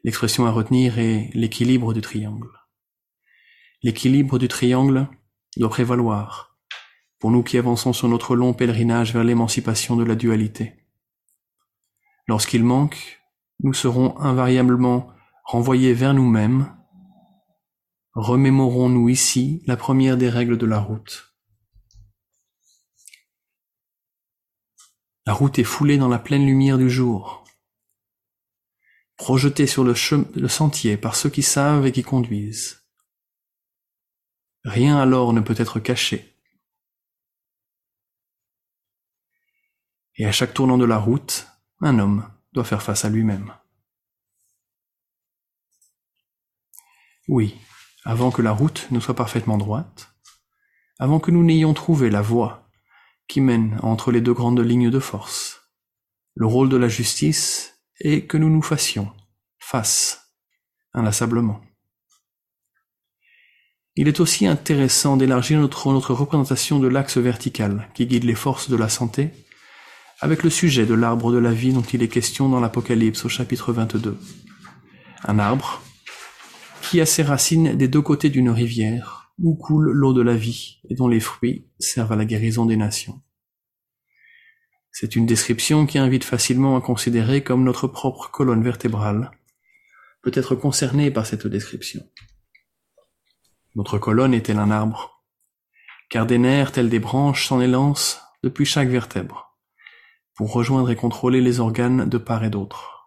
L'expression 0.03 0.47
à 0.47 0.51
retenir 0.51 0.99
est 0.99 1.31
l'équilibre 1.35 1.95
du 1.95 2.01
triangle. 2.01 2.51
L'équilibre 3.83 4.39
du 4.39 4.49
triangle 4.49 5.09
doit 5.57 5.71
prévaloir 5.71 6.51
pour 7.21 7.31
nous 7.31 7.43
qui 7.43 7.59
avançons 7.59 7.93
sur 7.93 8.09
notre 8.09 8.35
long 8.35 8.55
pèlerinage 8.55 9.13
vers 9.13 9.25
l'émancipation 9.25 9.95
de 9.95 10.05
la 10.05 10.15
dualité. 10.15 10.87
Lorsqu'il 12.27 12.65
manque, 12.65 13.21
nous 13.63 13.75
serons 13.75 14.19
invariablement 14.19 15.09
renvoyés 15.45 15.93
vers 15.93 16.15
nous-mêmes, 16.15 16.75
remémorons-nous 18.15 19.11
ici 19.11 19.63
la 19.67 19.77
première 19.77 20.17
des 20.17 20.31
règles 20.31 20.57
de 20.57 20.67
la 20.67 20.79
route. 20.81 21.30
La 25.31 25.35
route 25.35 25.61
est 25.61 25.65
foulée 25.65 25.97
dans 25.97 26.09
la 26.09 26.19
pleine 26.19 26.45
lumière 26.45 26.77
du 26.77 26.91
jour, 26.91 27.45
projetée 29.17 29.69
sur 29.69 29.85
le, 29.85 29.95
sentier 29.95 30.97
par 30.97 31.15
ceux 31.15 31.31
qui 31.31 31.45
savent 31.45 31.87
et 31.87 31.93
qui 31.93 32.03
conduisent. 32.03 32.83
Rien 34.65 34.99
alors 34.99 35.33
ne 35.33 35.41
peut 35.41 35.55
être 35.57 35.79
caché. 35.79 36.37
Et 40.17 40.27
à 40.27 40.33
chaque 40.33 40.53
tournant 40.53 40.79
de 40.79 40.85
la 40.85 40.99
route, 40.99 41.47
un 41.81 42.01
homme 42.01 42.29
doit 42.53 42.65
faire 42.65 42.83
face 42.83 43.05
à 43.05 43.09
lui-même. 43.09 43.55
Oui, 47.29 47.57
avant 48.05 48.33
que 48.33 48.43
la 48.43 48.51
route 48.51 48.91
ne 48.91 48.99
soit 48.99 49.15
parfaitement 49.15 49.59
droite, 49.59 50.13
avant 50.99 51.21
que 51.21 51.31
nous 51.31 51.45
n'ayons 51.45 51.73
trouvé 51.73 52.11
la 52.11 52.21
voie 52.21 52.60
qui 53.31 53.41
mène 53.41 53.79
entre 53.85 54.11
les 54.11 54.21
deux 54.21 54.35
grandes 54.35 54.59
lignes 54.59 54.91
de 54.91 54.99
force, 54.99 55.71
le 56.35 56.47
rôle 56.47 56.69
de 56.69 56.77
la 56.77 56.89
justice 56.89 57.81
est 58.01 58.27
que 58.27 58.37
nous 58.37 58.51
nous 58.51 58.61
fassions 58.61 59.09
face 59.61 60.35
inlassablement. 60.95 61.61
Il 63.95 64.09
est 64.09 64.19
aussi 64.19 64.49
intéressant 64.49 65.17
d'élargir 65.17 65.61
notre, 65.61 65.93
notre 65.93 66.13
représentation 66.13 66.81
de 66.81 66.89
l'axe 66.89 67.19
vertical 67.19 67.89
qui 67.95 68.07
guide 68.07 68.25
les 68.25 68.35
forces 68.35 68.69
de 68.69 68.77
la 68.77 68.89
santé 68.89 69.31
avec 70.21 70.43
le 70.43 70.51
sujet 70.51 70.85
de 70.85 70.95
l'arbre 70.95 71.31
de 71.31 71.39
la 71.39 71.53
vie 71.53 71.73
dont 71.73 71.83
il 71.83 72.03
est 72.03 72.09
question 72.09 72.49
dans 72.49 72.59
l'Apocalypse 72.59 73.25
au 73.25 73.29
chapitre 73.29 73.73
22. 73.73 74.19
Un 75.23 75.39
arbre 75.39 75.81
qui 76.83 77.01
a 77.01 77.07
ses 77.07 77.23
racines 77.23 77.77
des 77.77 77.87
deux 77.87 78.03
côtés 78.03 78.29
d'une 78.29 78.51
rivière 78.51 79.20
où 79.43 79.55
coule 79.55 79.91
l'eau 79.91 80.13
de 80.13 80.23
la 80.23 80.37
vie 80.37 80.81
et 80.89 80.95
dont 80.95 81.09
les 81.09 81.21
fruits 81.21 81.67
servent 81.79 82.13
à 82.13 82.17
la 82.17 82.25
guérison 82.25 82.67
des 82.67 82.77
nations. 82.77 83.21
C'est 84.93 85.17
une 85.17 85.27
description 85.27 85.87
qui 85.87 85.99
invite 85.99 86.25
facilement 86.25 86.77
à 86.77 86.81
considérer 86.81 87.43
comme 87.43 87.65
notre 87.65 87.87
propre 87.87 88.31
colonne 88.31 88.63
vertébrale 88.63 89.31
peut 90.23 90.33
être 90.35 90.55
concernée 90.55 91.11
par 91.11 91.27
cette 91.27 91.47
description. 91.47 92.07
Notre 93.75 93.99
colonne 93.99 94.35
est-elle 94.35 94.59
un 94.59 94.71
arbre? 94.71 95.23
Car 96.11 96.27
des 96.27 96.39
nerfs 96.39 96.73
tels 96.73 96.91
des 96.91 96.99
branches 96.99 97.47
s'en 97.47 97.61
élancent 97.61 98.21
depuis 98.43 98.65
chaque 98.65 98.89
vertèbre, 98.89 99.57
pour 100.35 100.53
rejoindre 100.53 100.91
et 100.91 100.97
contrôler 100.97 101.41
les 101.41 101.61
organes 101.61 102.09
de 102.09 102.19
part 102.19 102.45
et 102.45 102.51
d'autre. 102.51 103.00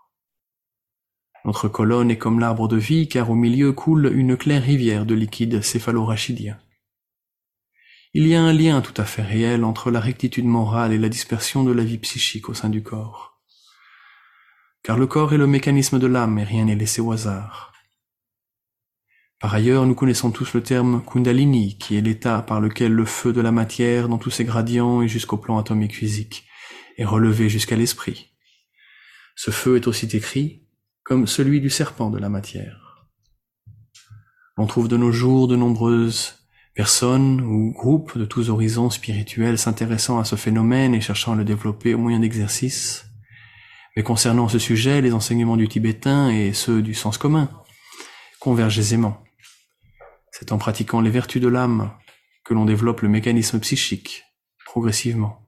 Notre 1.45 1.67
colonne 1.67 2.09
est 2.09 2.17
comme 2.17 2.39
l'arbre 2.39 2.67
de 2.67 2.77
vie 2.77 3.07
car 3.09 3.29
au 3.29 3.35
milieu 3.35 3.73
coule 3.73 4.11
une 4.13 4.37
claire 4.37 4.63
rivière 4.63 5.05
de 5.05 5.13
liquide 5.13 5.61
céphalorachidien. 5.61 6.57
Il 8.13 8.27
y 8.27 8.35
a 8.35 8.41
un 8.41 8.53
lien 8.53 8.81
tout 8.81 8.93
à 9.01 9.05
fait 9.05 9.23
réel 9.23 9.65
entre 9.65 9.91
la 9.91 9.99
rectitude 9.99 10.45
morale 10.45 10.93
et 10.93 10.99
la 10.99 11.09
dispersion 11.09 11.63
de 11.63 11.71
la 11.71 11.83
vie 11.83 11.97
psychique 11.97 12.47
au 12.47 12.53
sein 12.53 12.69
du 12.69 12.83
corps. 12.83 13.41
Car 14.83 14.97
le 14.97 15.07
corps 15.07 15.33
est 15.33 15.37
le 15.37 15.47
mécanisme 15.47 15.99
de 15.99 16.07
l'âme 16.07 16.37
et 16.39 16.43
rien 16.43 16.65
n'est 16.65 16.75
laissé 16.75 17.01
au 17.01 17.11
hasard. 17.11 17.73
Par 19.39 19.53
ailleurs, 19.53 19.85
nous 19.85 19.95
connaissons 19.95 20.31
tous 20.31 20.53
le 20.53 20.63
terme 20.63 21.03
Kundalini, 21.03 21.77
qui 21.77 21.97
est 21.97 22.01
l'état 22.01 22.41
par 22.41 22.61
lequel 22.61 22.93
le 22.93 23.03
feu 23.03 23.33
de 23.33 23.41
la 23.41 23.51
matière, 23.51 24.07
dans 24.07 24.17
tous 24.17 24.29
ses 24.29 24.45
gradients 24.45 25.01
et 25.01 25.09
jusqu'au 25.09 25.35
plan 25.37 25.57
atomique 25.57 25.95
physique, 25.95 26.45
est 26.97 27.03
relevé 27.03 27.49
jusqu'à 27.49 27.75
l'esprit. 27.75 28.31
Ce 29.35 29.51
feu 29.51 29.75
est 29.75 29.87
aussi 29.87 30.07
décrit 30.07 30.62
comme 31.03 31.27
celui 31.27 31.61
du 31.61 31.69
serpent 31.69 32.09
de 32.09 32.17
la 32.17 32.29
matière. 32.29 33.07
On 34.57 34.67
trouve 34.67 34.87
de 34.87 34.97
nos 34.97 35.11
jours 35.11 35.47
de 35.47 35.55
nombreuses 35.55 36.35
personnes 36.75 37.41
ou 37.41 37.71
groupes 37.71 38.17
de 38.17 38.25
tous 38.25 38.49
horizons 38.49 38.89
spirituels 38.89 39.57
s'intéressant 39.57 40.19
à 40.19 40.25
ce 40.25 40.35
phénomène 40.35 40.95
et 40.95 41.01
cherchant 41.01 41.33
à 41.33 41.35
le 41.35 41.43
développer 41.43 41.93
au 41.93 41.97
moyen 41.97 42.19
d'exercices. 42.19 43.05
Mais 43.95 44.03
concernant 44.03 44.47
ce 44.47 44.59
sujet, 44.59 45.01
les 45.01 45.13
enseignements 45.13 45.57
du 45.57 45.67
tibétain 45.67 46.29
et 46.29 46.53
ceux 46.53 46.81
du 46.81 46.93
sens 46.93 47.17
commun 47.17 47.49
convergent 48.39 48.79
aisément. 48.79 49.23
C'est 50.31 50.51
en 50.51 50.57
pratiquant 50.57 51.01
les 51.01 51.11
vertus 51.11 51.41
de 51.41 51.47
l'âme 51.47 51.91
que 52.43 52.53
l'on 52.53 52.65
développe 52.65 53.01
le 53.01 53.09
mécanisme 53.09 53.59
psychique, 53.59 54.23
progressivement. 54.65 55.47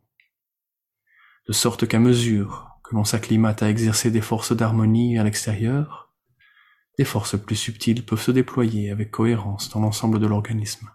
De 1.48 1.54
sorte 1.54 1.88
qu'à 1.88 2.00
mesure 2.00 2.75
que 2.90 3.04
s'acclimate 3.04 3.64
à 3.64 3.70
exercer 3.70 4.12
des 4.12 4.22
forces 4.22 4.56
d'harmonie 4.56 5.18
à 5.18 5.24
l'extérieur, 5.24 6.14
des 6.98 7.06
forces 7.06 7.38
plus 7.38 7.56
subtiles 7.56 8.06
peuvent 8.06 8.22
se 8.22 8.32
déployer 8.32 8.92
avec 8.92 9.12
cohérence 9.12 9.70
dans 9.70 9.82
l'ensemble 9.82 10.20
de 10.20 10.28
l'organisme. 10.28 10.90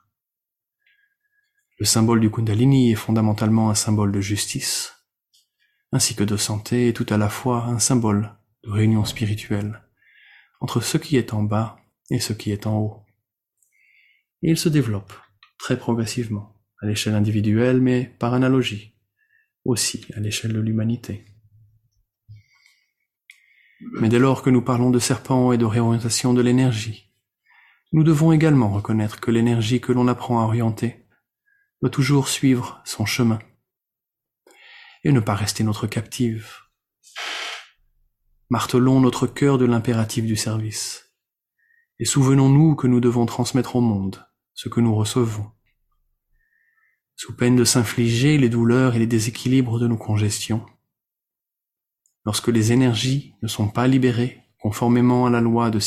Le 1.78 1.86
symbole 1.86 2.20
du 2.20 2.30
Kundalini 2.30 2.92
est 2.92 2.96
fondamentalement 2.96 3.70
un 3.70 3.74
symbole 3.74 4.12
de 4.12 4.20
justice, 4.20 4.94
ainsi 5.92 6.14
que 6.14 6.24
de 6.24 6.36
santé 6.36 6.88
et 6.88 6.92
tout 6.92 7.06
à 7.08 7.16
la 7.16 7.28
fois 7.28 7.64
un 7.64 7.78
symbole 7.78 8.34
de 8.64 8.70
réunion 8.70 9.04
spirituelle 9.04 9.82
entre 10.60 10.80
ce 10.80 10.98
qui 10.98 11.16
est 11.16 11.32
en 11.32 11.42
bas 11.42 11.78
et 12.10 12.20
ce 12.20 12.32
qui 12.32 12.52
est 12.52 12.66
en 12.66 12.78
haut. 12.78 13.06
Il 14.42 14.56
se 14.56 14.68
développe 14.68 15.12
très 15.58 15.78
progressivement 15.78 16.54
à 16.80 16.86
l'échelle 16.86 17.14
individuelle, 17.14 17.80
mais 17.80 18.04
par 18.18 18.34
analogie 18.34 18.94
aussi 19.64 20.06
à 20.14 20.20
l'échelle 20.20 20.52
de 20.52 20.60
l'humanité. 20.60 21.24
Mais 23.80 24.08
dès 24.08 24.18
lors 24.18 24.42
que 24.42 24.50
nous 24.50 24.62
parlons 24.62 24.90
de 24.90 24.98
serpent 24.98 25.52
et 25.52 25.58
de 25.58 25.64
réorientation 25.64 26.34
de 26.34 26.42
l'énergie, 26.42 27.10
nous 27.92 28.04
devons 28.04 28.32
également 28.32 28.70
reconnaître 28.70 29.20
que 29.20 29.30
l'énergie 29.30 29.80
que 29.80 29.92
l'on 29.92 30.06
apprend 30.06 30.40
à 30.40 30.44
orienter 30.44 31.06
doit 31.80 31.90
toujours 31.90 32.28
suivre 32.28 32.80
son 32.84 33.06
chemin 33.06 33.38
et 35.02 35.12
ne 35.12 35.20
pas 35.20 35.34
rester 35.34 35.64
notre 35.64 35.86
captive. 35.86 36.58
Martelons 38.50 39.00
notre 39.00 39.26
cœur 39.26 39.58
de 39.58 39.64
l'impératif 39.64 40.24
du 40.24 40.36
service 40.36 41.10
et 41.98 42.04
souvenons-nous 42.04 42.76
que 42.76 42.86
nous 42.86 43.00
devons 43.00 43.26
transmettre 43.26 43.76
au 43.76 43.80
monde 43.80 44.26
ce 44.54 44.68
que 44.68 44.80
nous 44.80 44.94
recevons, 44.94 45.50
sous 47.16 47.36
peine 47.36 47.56
de 47.56 47.64
s'infliger 47.64 48.38
les 48.38 48.48
douleurs 48.48 48.94
et 48.94 48.98
les 48.98 49.06
déséquilibres 49.06 49.78
de 49.78 49.86
nos 49.86 49.96
congestions. 49.96 50.64
Lorsque 52.24 52.48
les 52.48 52.72
énergies 52.72 53.34
ne 53.42 53.48
sont 53.48 53.68
pas 53.68 53.86
libérées 53.86 54.40
conformément 54.60 55.26
à 55.26 55.30
la 55.30 55.40
loi 55.40 55.70
de, 55.70 55.80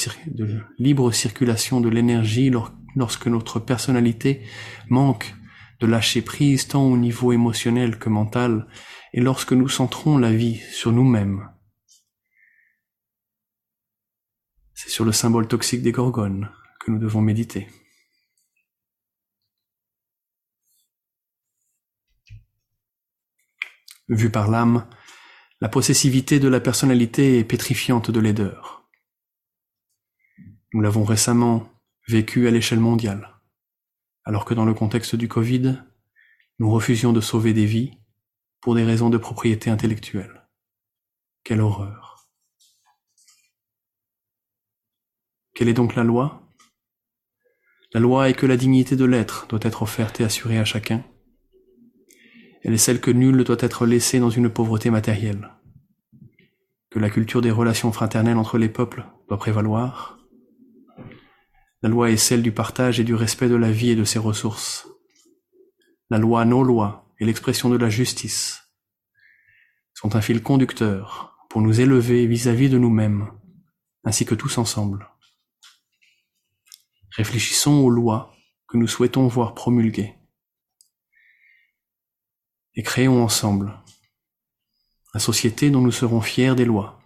libre 0.80 1.12
circulation 1.12 1.80
de 1.80 1.90
l'énergie, 1.90 2.52
lorsque 2.96 3.28
notre 3.28 3.60
personnalité 3.60 4.42
manque 4.90 5.36
de 5.80 5.88
lâcher 5.88 6.22
prise 6.22 6.68
tant 6.68 6.84
au 6.84 6.98
niveau 6.98 7.32
émotionnel 7.32 8.00
que 8.00 8.10
mental, 8.10 8.68
et 9.14 9.22
lorsque 9.22 9.54
nous 9.54 9.70
centrons 9.70 10.18
la 10.18 10.32
vie 10.32 10.58
sur 10.72 10.92
nous-mêmes. 10.92 11.50
C'est 14.74 14.90
sur 14.90 15.06
le 15.06 15.12
symbole 15.12 15.48
toxique 15.48 15.84
des 15.84 15.92
gorgones 15.92 16.50
que 16.80 16.90
nous 16.90 17.00
devons 17.00 17.22
méditer. 17.22 17.68
Vu 24.10 24.30
par 24.30 24.50
l'âme, 24.50 24.88
la 25.64 25.70
possessivité 25.70 26.42
de 26.42 26.50
la 26.50 26.60
personnalité 26.60 27.40
est 27.40 27.46
pétrifiante 27.46 28.12
de 28.12 28.20
laideur. 28.20 28.84
Nous 30.74 30.82
l'avons 30.82 31.06
récemment 31.06 31.72
vécu 32.06 32.50
à 32.50 32.52
l'échelle 32.52 32.82
mondiale 32.82 33.40
alors 34.26 34.44
que 34.44 34.54
dans 34.54 34.66
le 34.66 34.74
contexte 34.74 35.16
du 35.16 35.30
Covid, 35.30 35.82
nous 36.60 36.70
refusions 36.70 37.14
de 37.14 37.22
sauver 37.22 37.54
des 37.54 37.66
vies 37.66 37.98
pour 38.60 38.76
des 38.76 38.84
raisons 38.84 39.10
de 39.10 39.18
propriété 39.18 39.70
intellectuelle. 39.70 40.50
Quelle 41.46 41.62
horreur. 41.62 42.28
Quelle 45.56 45.70
est 45.70 45.74
donc 45.74 45.96
la 45.96 46.04
loi? 46.04 46.46
La 47.94 48.02
loi 48.02 48.30
est 48.30 48.34
que 48.34 48.46
la 48.46 48.58
dignité 48.58 48.98
de 48.98 49.06
l'être 49.06 49.48
doit 49.48 49.60
être 49.62 49.82
offerte 49.82 50.20
et 50.20 50.26
assurée 50.26 50.60
à 50.60 50.66
chacun. 50.66 51.06
Elle 52.64 52.74
est 52.74 52.78
celle 52.78 53.02
que 53.02 53.12
nul 53.12 53.36
ne 53.36 53.44
doit 53.44 53.58
être 53.60 53.86
laissé 53.86 54.20
dans 54.20 54.30
une 54.30 54.50
pauvreté 54.50 54.90
matérielle. 54.90 55.52
Que 56.90 57.00
la 57.00 57.10
culture 57.10 57.42
des 57.42 57.52
relations 57.52 57.92
fraternelles 57.92 58.38
entre 58.38 58.58
les 58.58 58.70
peuples 58.70 59.06
doit 59.28 59.38
prévaloir, 59.38 60.20
la 61.82 61.90
loi 61.90 62.10
est 62.10 62.18
celle 62.18 62.42
du 62.42 62.54
partage 62.54 63.02
et 63.02 63.04
du 63.04 63.14
respect 63.14 63.50
de 63.50 63.56
la 63.56 63.70
vie 63.70 63.90
et 63.90 63.96
de 63.98 64.06
ses 64.06 64.20
ressources. 64.20 64.88
La 66.10 66.18
loi, 66.18 66.46
nos 66.46 66.64
lois 66.64 67.14
et 67.20 67.26
l'expression 67.26 67.70
de 67.70 67.76
la 67.76 67.90
justice 67.90 68.62
sont 69.94 70.16
un 70.16 70.22
fil 70.22 70.42
conducteur 70.42 71.38
pour 71.50 71.62
nous 71.62 71.82
élever 71.82 72.26
vis-à-vis 72.26 72.70
de 72.70 72.78
nous-mêmes, 72.78 73.28
ainsi 74.06 74.26
que 74.26 74.34
tous 74.34 74.58
ensemble. 74.58 75.10
Réfléchissons 77.12 77.80
aux 77.80 77.90
lois 77.90 78.34
que 78.70 78.78
nous 78.78 78.88
souhaitons 78.88 79.28
voir 79.28 79.54
promulguées 79.54 80.16
et 82.76 82.84
créons 82.84 83.24
ensemble 83.24 83.80
la 85.14 85.20
société 85.20 85.70
dont 85.70 85.82
nous 85.82 85.92
serons 85.92 86.22
fiers 86.22 86.56
des 86.56 86.66
lois 86.66 87.00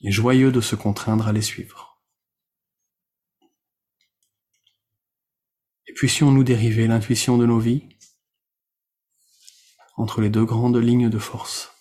et 0.00 0.10
joyeux 0.10 0.52
de 0.52 0.60
se 0.60 0.74
contraindre 0.74 1.28
à 1.28 1.32
les 1.32 1.42
suivre. 1.42 1.94
puissions-nous 5.94 6.44
dériver 6.44 6.86
l'intuition 6.86 7.38
de 7.38 7.46
nos 7.46 7.58
vies 7.58 7.88
entre 9.96 10.20
les 10.20 10.28
deux 10.28 10.44
grandes 10.44 10.76
lignes 10.76 11.08
de 11.08 11.18
force. 11.18 11.73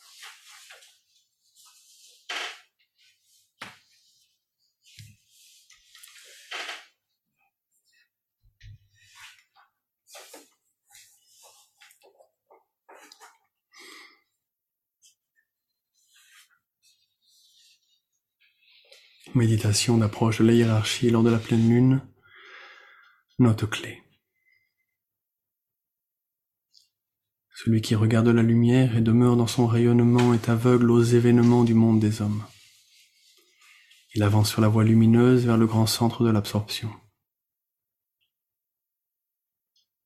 Méditation 19.35 19.97
d'approche 19.97 20.41
de 20.41 20.45
la 20.45 20.53
hiérarchie 20.53 21.09
lors 21.09 21.23
de 21.23 21.31
la 21.31 21.39
pleine 21.39 21.67
lune. 21.67 22.01
Note 23.39 23.67
clé. 23.67 24.03
Celui 27.55 27.81
qui 27.81 27.95
regarde 27.95 28.27
la 28.27 28.43
lumière 28.43 28.95
et 28.95 29.01
demeure 29.01 29.35
dans 29.35 29.47
son 29.47 29.65
rayonnement 29.65 30.35
est 30.35 30.49
aveugle 30.49 30.91
aux 30.91 31.01
événements 31.01 31.63
du 31.63 31.73
monde 31.73 31.99
des 31.99 32.21
hommes. 32.21 32.43
Il 34.13 34.21
avance 34.21 34.51
sur 34.51 34.61
la 34.61 34.67
voie 34.67 34.83
lumineuse 34.83 35.47
vers 35.47 35.57
le 35.57 35.65
grand 35.65 35.87
centre 35.87 36.23
de 36.23 36.29
l'absorption. 36.29 36.91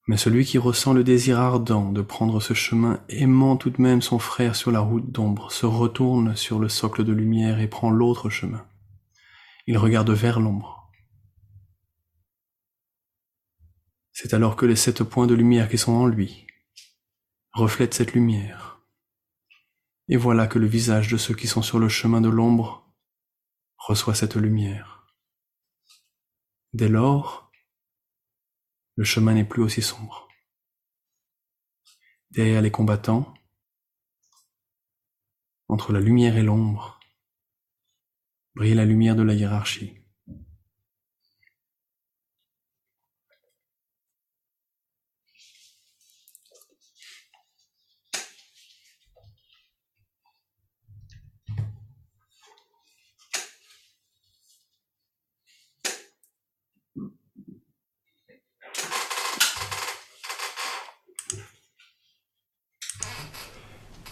Mais 0.08 0.16
celui 0.16 0.46
qui 0.46 0.58
ressent 0.58 0.94
le 0.94 1.04
désir 1.04 1.38
ardent 1.38 1.92
de 1.92 2.02
prendre 2.02 2.40
ce 2.40 2.54
chemin, 2.54 3.04
aimant 3.10 3.58
tout 3.58 3.72
de 3.72 3.82
même 3.82 4.02
son 4.02 4.20
frère 4.20 4.56
sur 4.56 4.72
la 4.72 4.80
route 4.80 5.12
d'ombre, 5.12 5.52
se 5.52 5.66
retourne 5.66 6.38
sur 6.38 6.60
le 6.60 6.70
socle 6.70 7.04
de 7.04 7.12
lumière 7.12 7.60
et 7.60 7.68
prend 7.68 7.90
l'autre 7.90 8.30
chemin. 8.30 8.66
Il 9.68 9.78
regarde 9.78 10.10
vers 10.12 10.40
l'ombre. 10.40 10.90
C'est 14.14 14.34
alors 14.34 14.56
que 14.56 14.66
les 14.66 14.78
sept 14.78 15.04
points 15.04 15.28
de 15.28 15.36
lumière 15.36 15.68
qui 15.70 15.78
sont 15.78 15.92
en 15.92 16.08
lui 16.08 16.48
reflètent 17.52 17.94
cette 17.94 18.14
lumière. 18.14 18.82
Et 20.08 20.16
voilà 20.16 20.48
que 20.48 20.58
le 20.58 20.68
visage 20.68 21.10
de 21.10 21.18
ceux 21.18 21.36
qui 21.36 21.48
sont 21.48 21.62
sur 21.62 21.80
le 21.80 21.90
chemin 21.90 22.22
de 22.22 22.30
l'ombre 22.30 22.96
reçoit 23.78 24.16
cette 24.16 24.38
lumière. 24.38 25.06
Dès 26.72 26.88
lors, 26.88 27.52
le 28.96 29.04
chemin 29.04 29.34
n'est 29.34 29.46
plus 29.46 29.62
aussi 29.62 29.82
sombre. 29.82 30.30
Derrière 32.32 32.62
les 32.62 32.72
combattants, 32.72 33.34
entre 35.68 35.92
la 35.92 36.00
lumière 36.00 36.38
et 36.38 36.44
l'ombre, 36.44 36.97
brille 38.58 38.74
la 38.74 38.86
lumière 38.86 39.16
de 39.16 39.22
la 39.22 39.36
hiérarchie. 39.36 39.94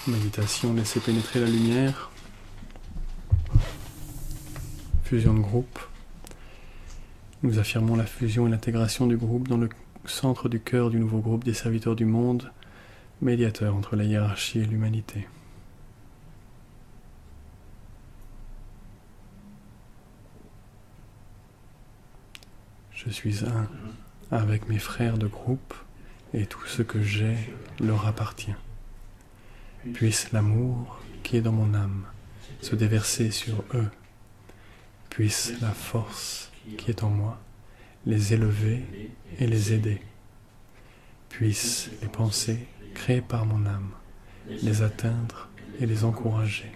Méditation, 0.08 0.75
laissez 0.75 0.99
pénétrer 0.99 1.39
la 1.39 1.47
lumière. 1.47 2.12
Fusion 5.05 5.35
de 5.35 5.39
groupe. 5.39 5.79
Nous 7.43 7.59
affirmons 7.59 7.95
la 7.95 8.07
fusion 8.07 8.47
et 8.47 8.49
l'intégration 8.49 9.05
du 9.05 9.17
groupe 9.17 9.47
dans 9.47 9.57
le 9.57 9.69
centre 10.05 10.49
du 10.49 10.59
cœur 10.59 10.89
du 10.89 10.99
nouveau 10.99 11.19
groupe 11.19 11.43
des 11.43 11.53
serviteurs 11.53 11.95
du 11.95 12.05
monde, 12.05 12.51
médiateur 13.21 13.75
entre 13.75 13.95
la 13.95 14.03
hiérarchie 14.03 14.61
et 14.61 14.65
l'humanité. 14.65 15.27
Je 22.91 23.11
suis 23.11 23.45
un 23.45 23.69
avec 24.31 24.67
mes 24.67 24.79
frères 24.79 25.19
de 25.19 25.27
groupe 25.27 25.75
et 26.33 26.47
tout 26.47 26.65
ce 26.65 26.81
que 26.81 27.03
j'ai 27.03 27.37
leur 27.79 28.07
appartient. 28.07 28.55
Puisse 29.93 30.31
l'amour 30.31 30.99
qui 31.21 31.37
est 31.37 31.41
dans 31.41 31.51
mon 31.51 31.75
âme 31.75 32.05
se 32.63 32.75
déverser 32.75 33.29
sur 33.29 33.63
eux. 33.75 33.91
Puisse 35.15 35.54
la 35.62 35.71
force 35.71 36.51
qui 36.78 36.91
est 36.91 37.01
en 37.01 37.10
moi 37.10 37.39
les 38.06 38.34
élever 38.34 38.84
et 39.39 39.47
les 39.47 39.71
aider. 39.71 40.01
Puisse 41.30 41.89
les 42.01 42.10
pensées 42.10 42.67
créées 42.93 43.21
par 43.21 43.45
mon 43.45 43.65
âme 43.65 43.91
les 44.49 44.82
atteindre 44.82 45.47
et 45.80 45.86
les 45.86 46.04
encourager. 46.04 46.73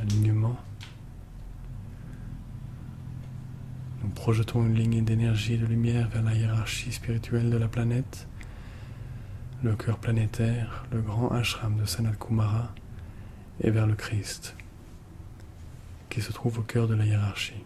alignement. 0.00 0.56
Nous 4.02 4.10
projetons 4.30 4.64
une 4.64 4.76
ligne 4.76 5.04
d'énergie 5.04 5.54
et 5.54 5.58
de 5.58 5.66
lumière 5.66 6.08
vers 6.08 6.22
la 6.22 6.32
hiérarchie 6.32 6.92
spirituelle 6.92 7.50
de 7.50 7.56
la 7.56 7.66
planète, 7.66 8.28
le 9.64 9.74
cœur 9.74 9.98
planétaire, 9.98 10.84
le 10.92 11.00
grand 11.00 11.32
ashram 11.32 11.76
de 11.76 11.84
Sanat 11.84 12.12
Kumara 12.12 12.72
et 13.60 13.72
vers 13.72 13.88
le 13.88 13.96
Christ, 13.96 14.54
qui 16.10 16.22
se 16.22 16.30
trouve 16.30 16.60
au 16.60 16.62
cœur 16.62 16.86
de 16.86 16.94
la 16.94 17.06
hiérarchie. 17.06 17.64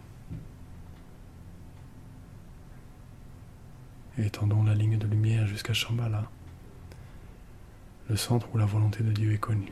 Et 4.17 4.25
étendons 4.25 4.63
la 4.63 4.73
ligne 4.73 4.97
de 4.97 5.05
lumière 5.05 5.45
jusqu'à 5.45 5.73
Shambhala, 5.73 6.27
le 8.09 8.15
centre 8.15 8.47
où 8.55 8.57
la 8.57 8.65
volonté 8.65 9.03
de 9.03 9.11
Dieu 9.11 9.33
est 9.33 9.37
connue. 9.37 9.71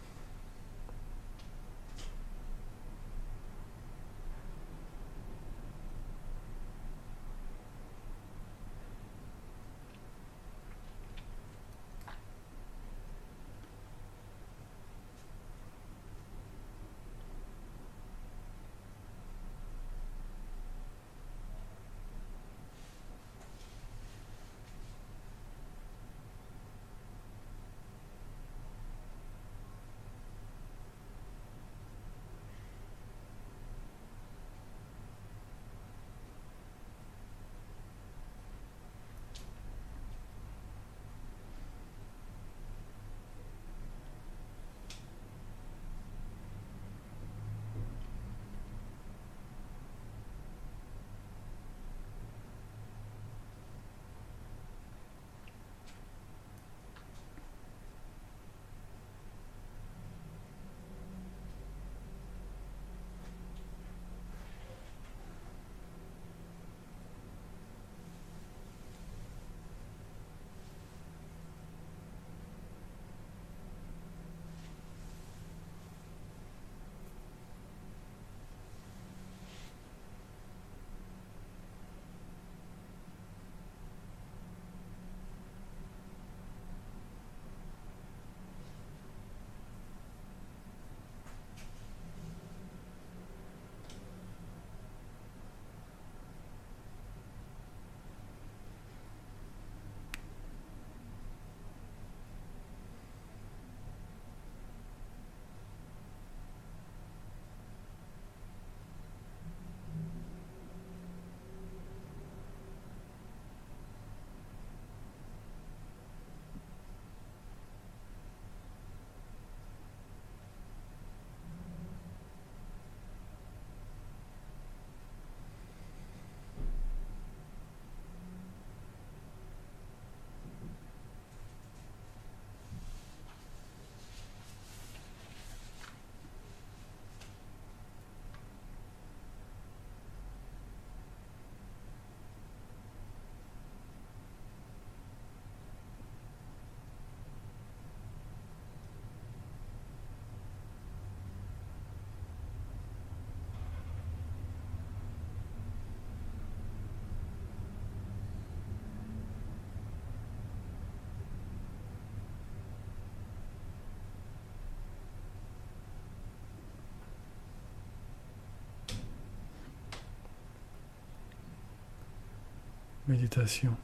Méditation. 173.11 173.75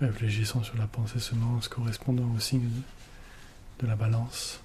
Réfléchissons 0.00 0.62
sur 0.64 0.76
la 0.76 0.88
pensée 0.88 1.20
semence 1.20 1.68
correspondant 1.68 2.28
au 2.34 2.40
signe 2.40 2.68
de 3.78 3.86
la 3.86 3.94
balance. 3.94 4.60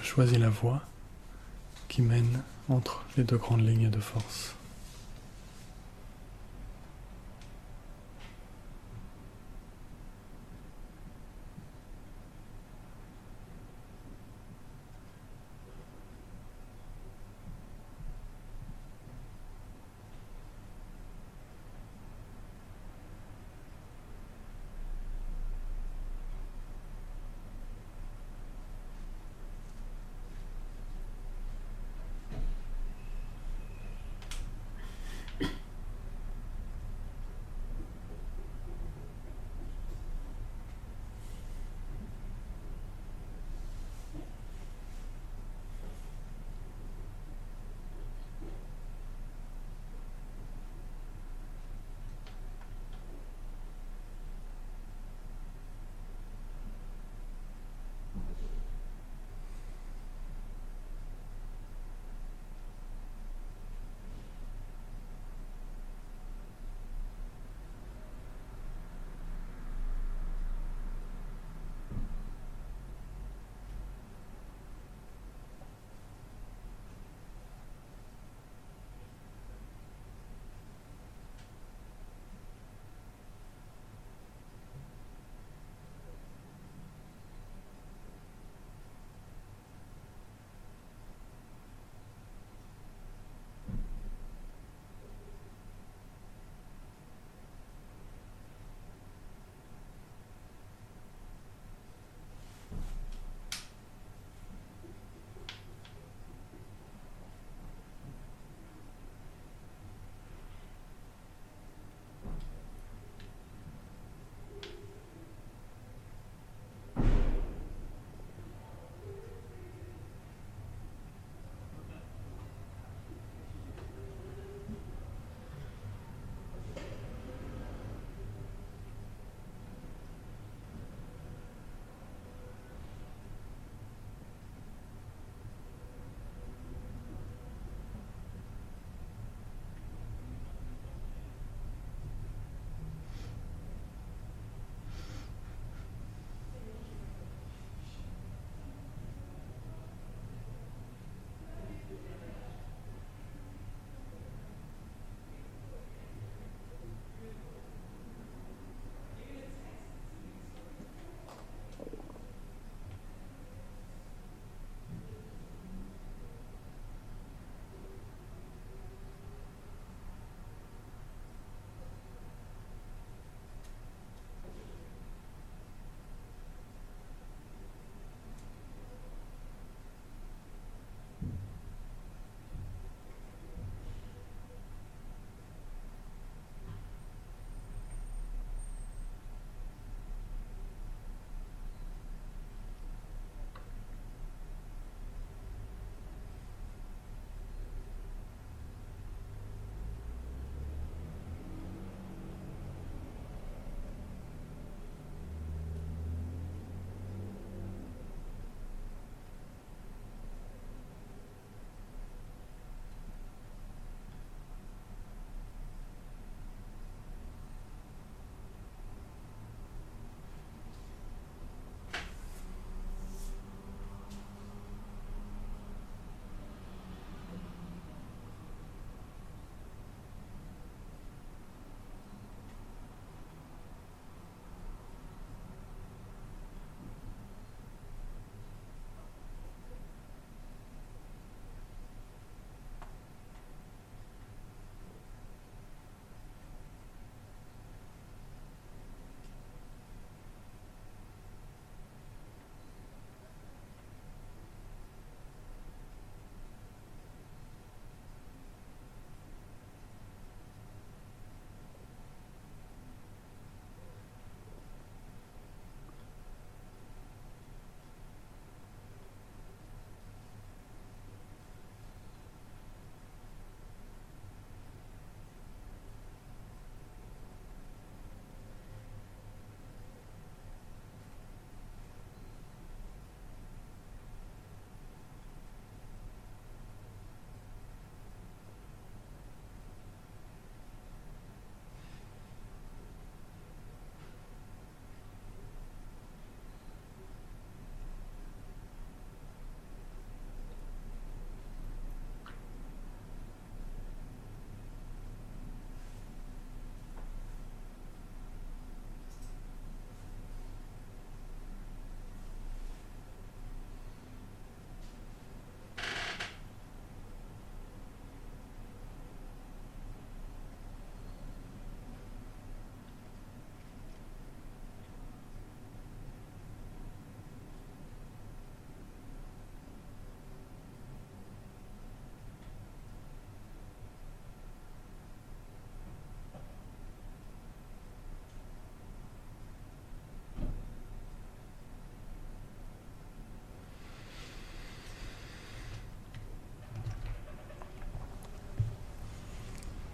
Je 0.00 0.06
choisis 0.06 0.38
la 0.38 0.48
voie 0.48 0.82
qui 1.88 2.02
mène 2.02 2.42
entre 2.68 3.04
les 3.16 3.24
deux 3.24 3.36
grandes 3.36 3.66
lignes 3.66 3.90
de 3.90 4.00
force. 4.00 4.54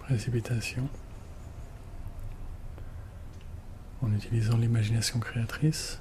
Précipitation 0.04 0.86
en 4.02 4.12
utilisant 4.12 4.58
l'imagination 4.58 5.18
créatrice. 5.18 5.98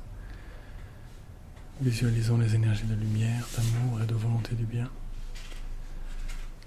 Visualisons 1.79 2.37
les 2.37 2.53
énergies 2.53 2.85
de 2.85 2.95
lumière, 2.95 3.47
d'amour 3.55 4.01
et 4.01 4.05
de 4.05 4.13
volonté 4.13 4.55
du 4.55 4.65
bien 4.65 4.89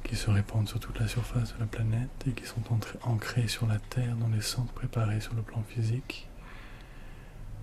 qui 0.02 0.16
se 0.16 0.30
répandent 0.30 0.68
sur 0.68 0.80
toute 0.80 0.98
la 0.98 1.08
surface 1.08 1.52
de 1.54 1.60
la 1.60 1.66
planète 1.66 2.24
et 2.26 2.30
qui 2.30 2.46
sont 2.46 2.62
ancrées 3.02 3.48
sur 3.48 3.66
la 3.66 3.78
Terre 3.80 4.16
dans 4.16 4.28
les 4.28 4.40
centres 4.40 4.72
préparés 4.72 5.20
sur 5.20 5.34
le 5.34 5.42
plan 5.42 5.62
physique, 5.62 6.28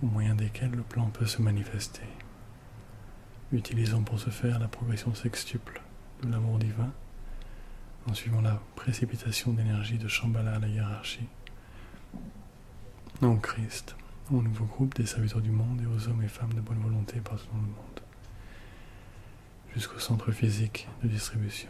au 0.04 0.08
moyen 0.08 0.36
desquels 0.36 0.72
le 0.72 0.84
plan 0.84 1.10
peut 1.10 1.26
se 1.26 1.42
manifester. 1.42 2.04
Utilisons 3.52 4.04
pour 4.04 4.20
ce 4.20 4.30
faire 4.30 4.60
la 4.60 4.68
progression 4.68 5.16
sextuple 5.16 5.82
de 6.22 6.30
l'amour 6.30 6.60
divin 6.60 6.92
en 8.10 8.14
suivant 8.14 8.42
la 8.42 8.62
précipitation 8.76 9.54
d'énergie 9.54 9.98
de 9.98 10.08
Shambhala 10.08 10.56
à 10.56 10.60
la 10.60 10.68
hiérarchie. 10.68 11.28
En 13.22 13.38
Christ, 13.38 13.96
au 14.32 14.42
nouveau 14.42 14.66
groupe 14.66 14.96
des 14.96 15.06
serviteurs 15.06 15.42
du 15.42 15.52
monde 15.52 15.82
et 15.82 15.86
aux 15.86 16.10
hommes 16.10 16.24
et 16.24 16.28
femmes 16.28 16.54
de 16.54 16.62
bonne 16.62 16.82
volonté 16.82 17.20
partout 17.22 17.48
dans 17.54 17.62
le 17.62 17.68
monde, 17.68 18.00
jusqu'au 19.74 20.00
centre 20.00 20.32
physique 20.32 20.88
de 21.04 21.08
distribution. 21.08 21.70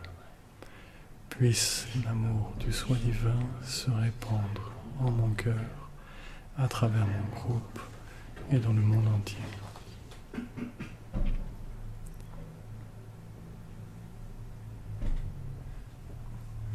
Puisse 1.31 1.87
l'amour 2.05 2.53
du 2.59 2.71
soi 2.71 2.95
divin 3.03 3.39
se 3.63 3.89
répandre 3.89 4.71
en 4.99 5.09
mon 5.09 5.29
cœur, 5.29 5.89
à 6.57 6.67
travers 6.67 7.07
mon 7.07 7.35
groupe 7.35 7.79
et 8.51 8.59
dans 8.59 8.73
le 8.73 8.81
monde 8.81 9.07
entier. 9.07 9.39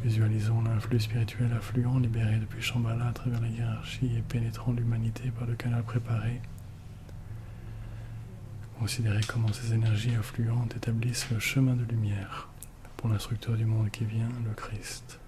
Visualisons 0.03 0.61
l'influx 0.63 0.99
spirituel 0.99 1.53
affluent 1.53 1.99
libéré 1.99 2.37
depuis 2.37 2.61
Shambhala 2.61 3.07
à 3.07 3.13
travers 3.13 3.39
la 3.39 3.47
hiérarchie 3.47 4.11
et 4.17 4.21
pénétrant 4.21 4.73
l'humanité 4.73 5.31
par 5.31 5.47
le 5.47 5.55
canal 5.55 5.83
préparé. 5.83 6.41
Considérez 8.79 9.21
comment 9.27 9.53
ces 9.53 9.73
énergies 9.73 10.15
affluentes 10.15 10.75
établissent 10.75 11.29
le 11.31 11.39
chemin 11.39 11.75
de 11.75 11.85
lumière 11.85 12.49
l'instructeur 13.07 13.55
du 13.55 13.65
monde 13.65 13.89
qui 13.91 14.05
vient, 14.05 14.29
le 14.45 14.53
Christ. 14.53 15.19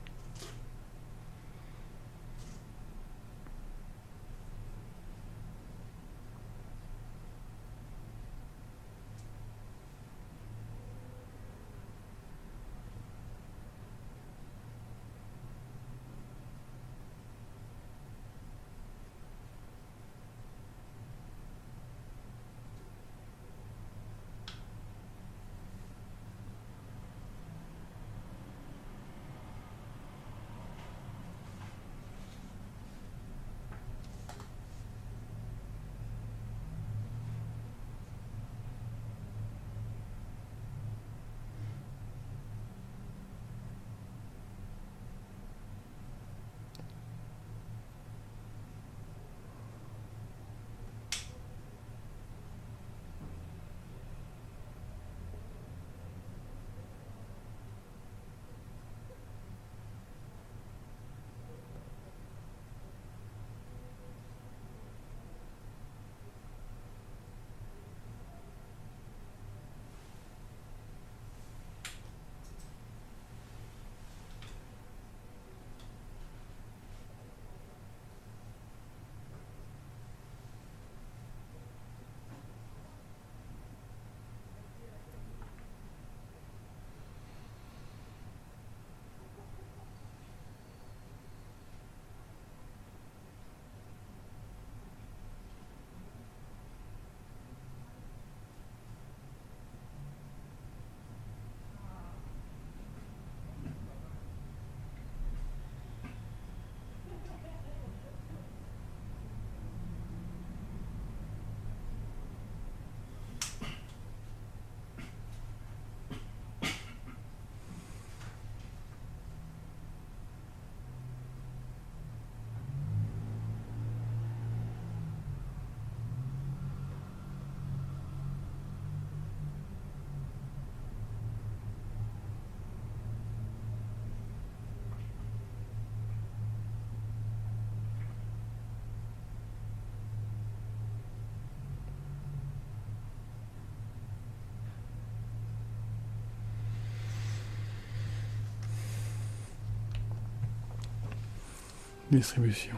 Distribution. 152.11 152.75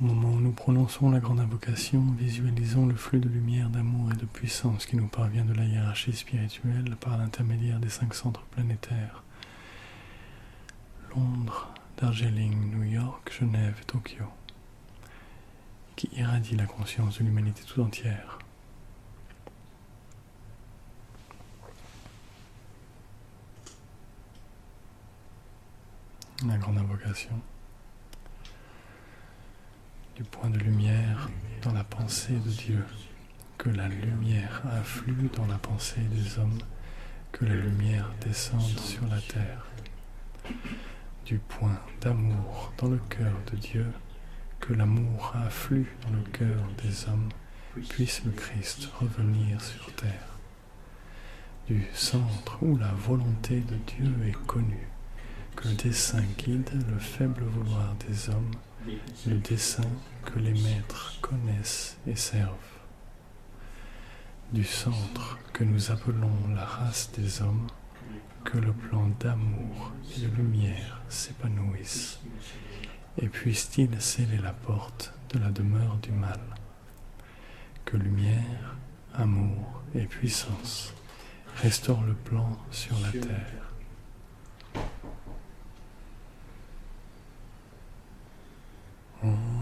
Au 0.00 0.04
moment 0.04 0.34
où 0.34 0.40
nous 0.40 0.52
prononçons 0.52 1.10
la 1.10 1.20
grande 1.20 1.40
invocation, 1.40 2.02
visualisons 2.18 2.86
le 2.86 2.94
flux 2.94 3.20
de 3.20 3.28
lumière, 3.28 3.70
d'amour 3.70 4.12
et 4.12 4.16
de 4.16 4.26
puissance 4.26 4.84
qui 4.84 4.96
nous 4.96 5.06
parvient 5.06 5.44
de 5.44 5.54
la 5.54 5.64
hiérarchie 5.64 6.12
spirituelle 6.12 6.96
par 7.00 7.16
l'intermédiaire 7.16 7.78
des 7.78 7.88
cinq 7.88 8.14
centres 8.14 8.42
planétaires. 8.50 9.22
Londres, 11.14 11.72
Darjeeling, 11.96 12.72
New 12.72 12.82
York, 12.82 13.32
Genève, 13.40 13.84
Tokyo, 13.86 14.26
qui 15.94 16.10
irradie 16.16 16.56
la 16.56 16.66
conscience 16.66 17.18
de 17.18 17.24
l'humanité 17.24 17.62
tout 17.66 17.80
entière. 17.80 18.38
La 26.44 26.58
grande 26.58 26.76
invocation. 26.76 27.30
Du 30.14 30.22
point 30.22 30.50
de 30.50 30.58
lumière 30.58 31.30
dans 31.62 31.72
la 31.72 31.82
pensée 31.82 32.34
de 32.34 32.50
Dieu, 32.50 32.84
que 33.56 33.70
la 33.70 33.88
lumière 33.88 34.62
afflue 34.70 35.30
dans 35.34 35.46
la 35.46 35.56
pensée 35.56 36.02
des 36.02 36.38
hommes, 36.38 36.58
que 37.32 37.46
la 37.46 37.54
lumière 37.54 38.12
descende 38.20 38.78
sur 38.78 39.06
la 39.06 39.18
terre, 39.22 39.64
du 41.24 41.38
point 41.38 41.80
d'amour 42.02 42.70
dans 42.76 42.88
le 42.88 43.00
cœur 43.08 43.32
de 43.50 43.56
Dieu, 43.56 43.86
que 44.60 44.74
l'amour 44.74 45.32
afflue 45.36 45.96
dans 46.02 46.10
le 46.10 46.22
cœur 46.32 46.68
des 46.82 47.08
hommes, 47.08 47.30
puisse 47.88 48.22
le 48.24 48.32
Christ 48.32 48.90
revenir 49.00 49.60
sur 49.62 49.90
terre, 49.94 50.36
du 51.66 51.86
centre 51.94 52.62
où 52.62 52.76
la 52.76 52.92
volonté 52.92 53.60
de 53.60 53.76
Dieu 53.76 54.14
est 54.26 54.46
connue, 54.46 54.86
que 55.56 55.68
dessein 55.68 56.22
guide 56.38 56.70
le 56.90 56.98
faible 56.98 57.42
vouloir 57.44 57.94
des 58.06 58.28
hommes, 58.28 58.50
le 59.26 59.38
dessein 59.38 59.88
que 60.24 60.38
les 60.38 60.52
maîtres 60.52 61.18
connaissent 61.20 61.96
et 62.06 62.14
servent. 62.14 62.52
Du 64.52 64.64
centre 64.64 65.38
que 65.52 65.64
nous 65.64 65.90
appelons 65.90 66.48
la 66.54 66.64
race 66.64 67.10
des 67.16 67.42
hommes, 67.42 67.66
que 68.44 68.58
le 68.58 68.72
plan 68.72 69.08
d'amour 69.18 69.92
et 70.16 70.20
de 70.20 70.36
lumière 70.36 71.02
s'épanouisse, 71.08 72.20
et 73.18 73.28
puisse-t-il 73.28 74.00
sceller 74.00 74.38
la 74.38 74.52
porte 74.52 75.14
de 75.30 75.38
la 75.38 75.50
demeure 75.50 75.96
du 75.96 76.12
mal. 76.12 76.40
Que 77.84 77.96
lumière, 77.96 78.76
amour 79.14 79.82
et 79.94 80.06
puissance 80.06 80.92
restaurent 81.56 82.04
le 82.04 82.14
plan 82.14 82.58
sur 82.70 82.96
la 83.00 83.10
terre. 83.10 83.65
Mm-hmm. 89.26 89.55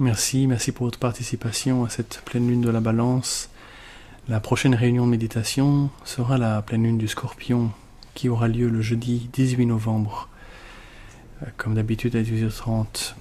Merci, 0.00 0.46
merci 0.46 0.70
pour 0.70 0.86
votre 0.86 1.00
participation 1.00 1.84
à 1.84 1.88
cette 1.88 2.22
pleine 2.24 2.46
lune 2.46 2.60
de 2.60 2.70
la 2.70 2.78
balance. 2.78 3.50
La 4.28 4.38
prochaine 4.38 4.76
réunion 4.76 5.04
de 5.06 5.10
méditation 5.10 5.90
sera 6.04 6.38
la 6.38 6.62
pleine 6.62 6.84
lune 6.84 6.98
du 6.98 7.08
scorpion 7.08 7.72
qui 8.14 8.28
aura 8.28 8.46
lieu 8.46 8.68
le 8.68 8.80
jeudi 8.80 9.28
18 9.32 9.66
novembre, 9.66 10.28
euh, 11.42 11.46
comme 11.56 11.74
d'habitude 11.74 12.14
à 12.14 12.22
18h30. 12.22 13.16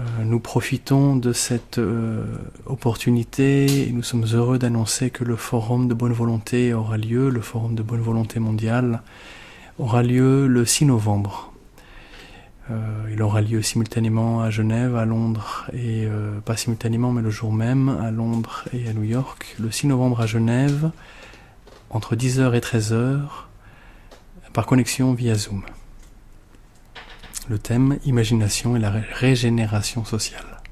Euh, 0.00 0.24
nous 0.24 0.40
profitons 0.40 1.16
de 1.16 1.34
cette 1.34 1.76
euh, 1.76 2.24
opportunité 2.64 3.88
et 3.88 3.92
nous 3.92 4.02
sommes 4.02 4.24
heureux 4.32 4.58
d'annoncer 4.58 5.10
que 5.10 5.22
le 5.22 5.36
forum 5.36 5.86
de 5.86 5.92
bonne 5.92 6.14
volonté 6.14 6.72
aura 6.72 6.96
lieu, 6.96 7.28
le 7.28 7.42
forum 7.42 7.74
de 7.74 7.82
bonne 7.82 8.00
volonté 8.00 8.40
mondiale 8.40 9.02
aura 9.78 10.02
lieu 10.02 10.46
le 10.46 10.64
6 10.64 10.86
novembre 10.86 11.51
il 13.10 13.22
aura 13.22 13.40
lieu 13.40 13.62
simultanément 13.62 14.42
à 14.42 14.50
Genève, 14.50 14.96
à 14.96 15.04
Londres, 15.04 15.70
et 15.72 16.06
euh, 16.06 16.40
pas 16.40 16.56
simultanément, 16.56 17.12
mais 17.12 17.22
le 17.22 17.30
jour 17.30 17.52
même, 17.52 17.88
à 17.88 18.10
Londres 18.10 18.64
et 18.72 18.88
à 18.88 18.92
New 18.92 19.02
York, 19.02 19.56
le 19.60 19.70
6 19.70 19.88
novembre 19.88 20.20
à 20.20 20.26
Genève, 20.26 20.90
entre 21.90 22.16
10h 22.16 22.54
et 22.54 22.60
13h, 22.60 23.20
par 24.52 24.66
connexion 24.66 25.14
via 25.14 25.34
Zoom. 25.34 25.62
Le 27.48 27.58
thème 27.58 27.98
Imagination 28.04 28.76
et 28.76 28.78
la 28.78 28.90
régénération 28.90 30.04
sociale. 30.04 30.62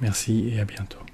Merci 0.00 0.50
et 0.52 0.60
à 0.60 0.64
bientôt. 0.64 1.07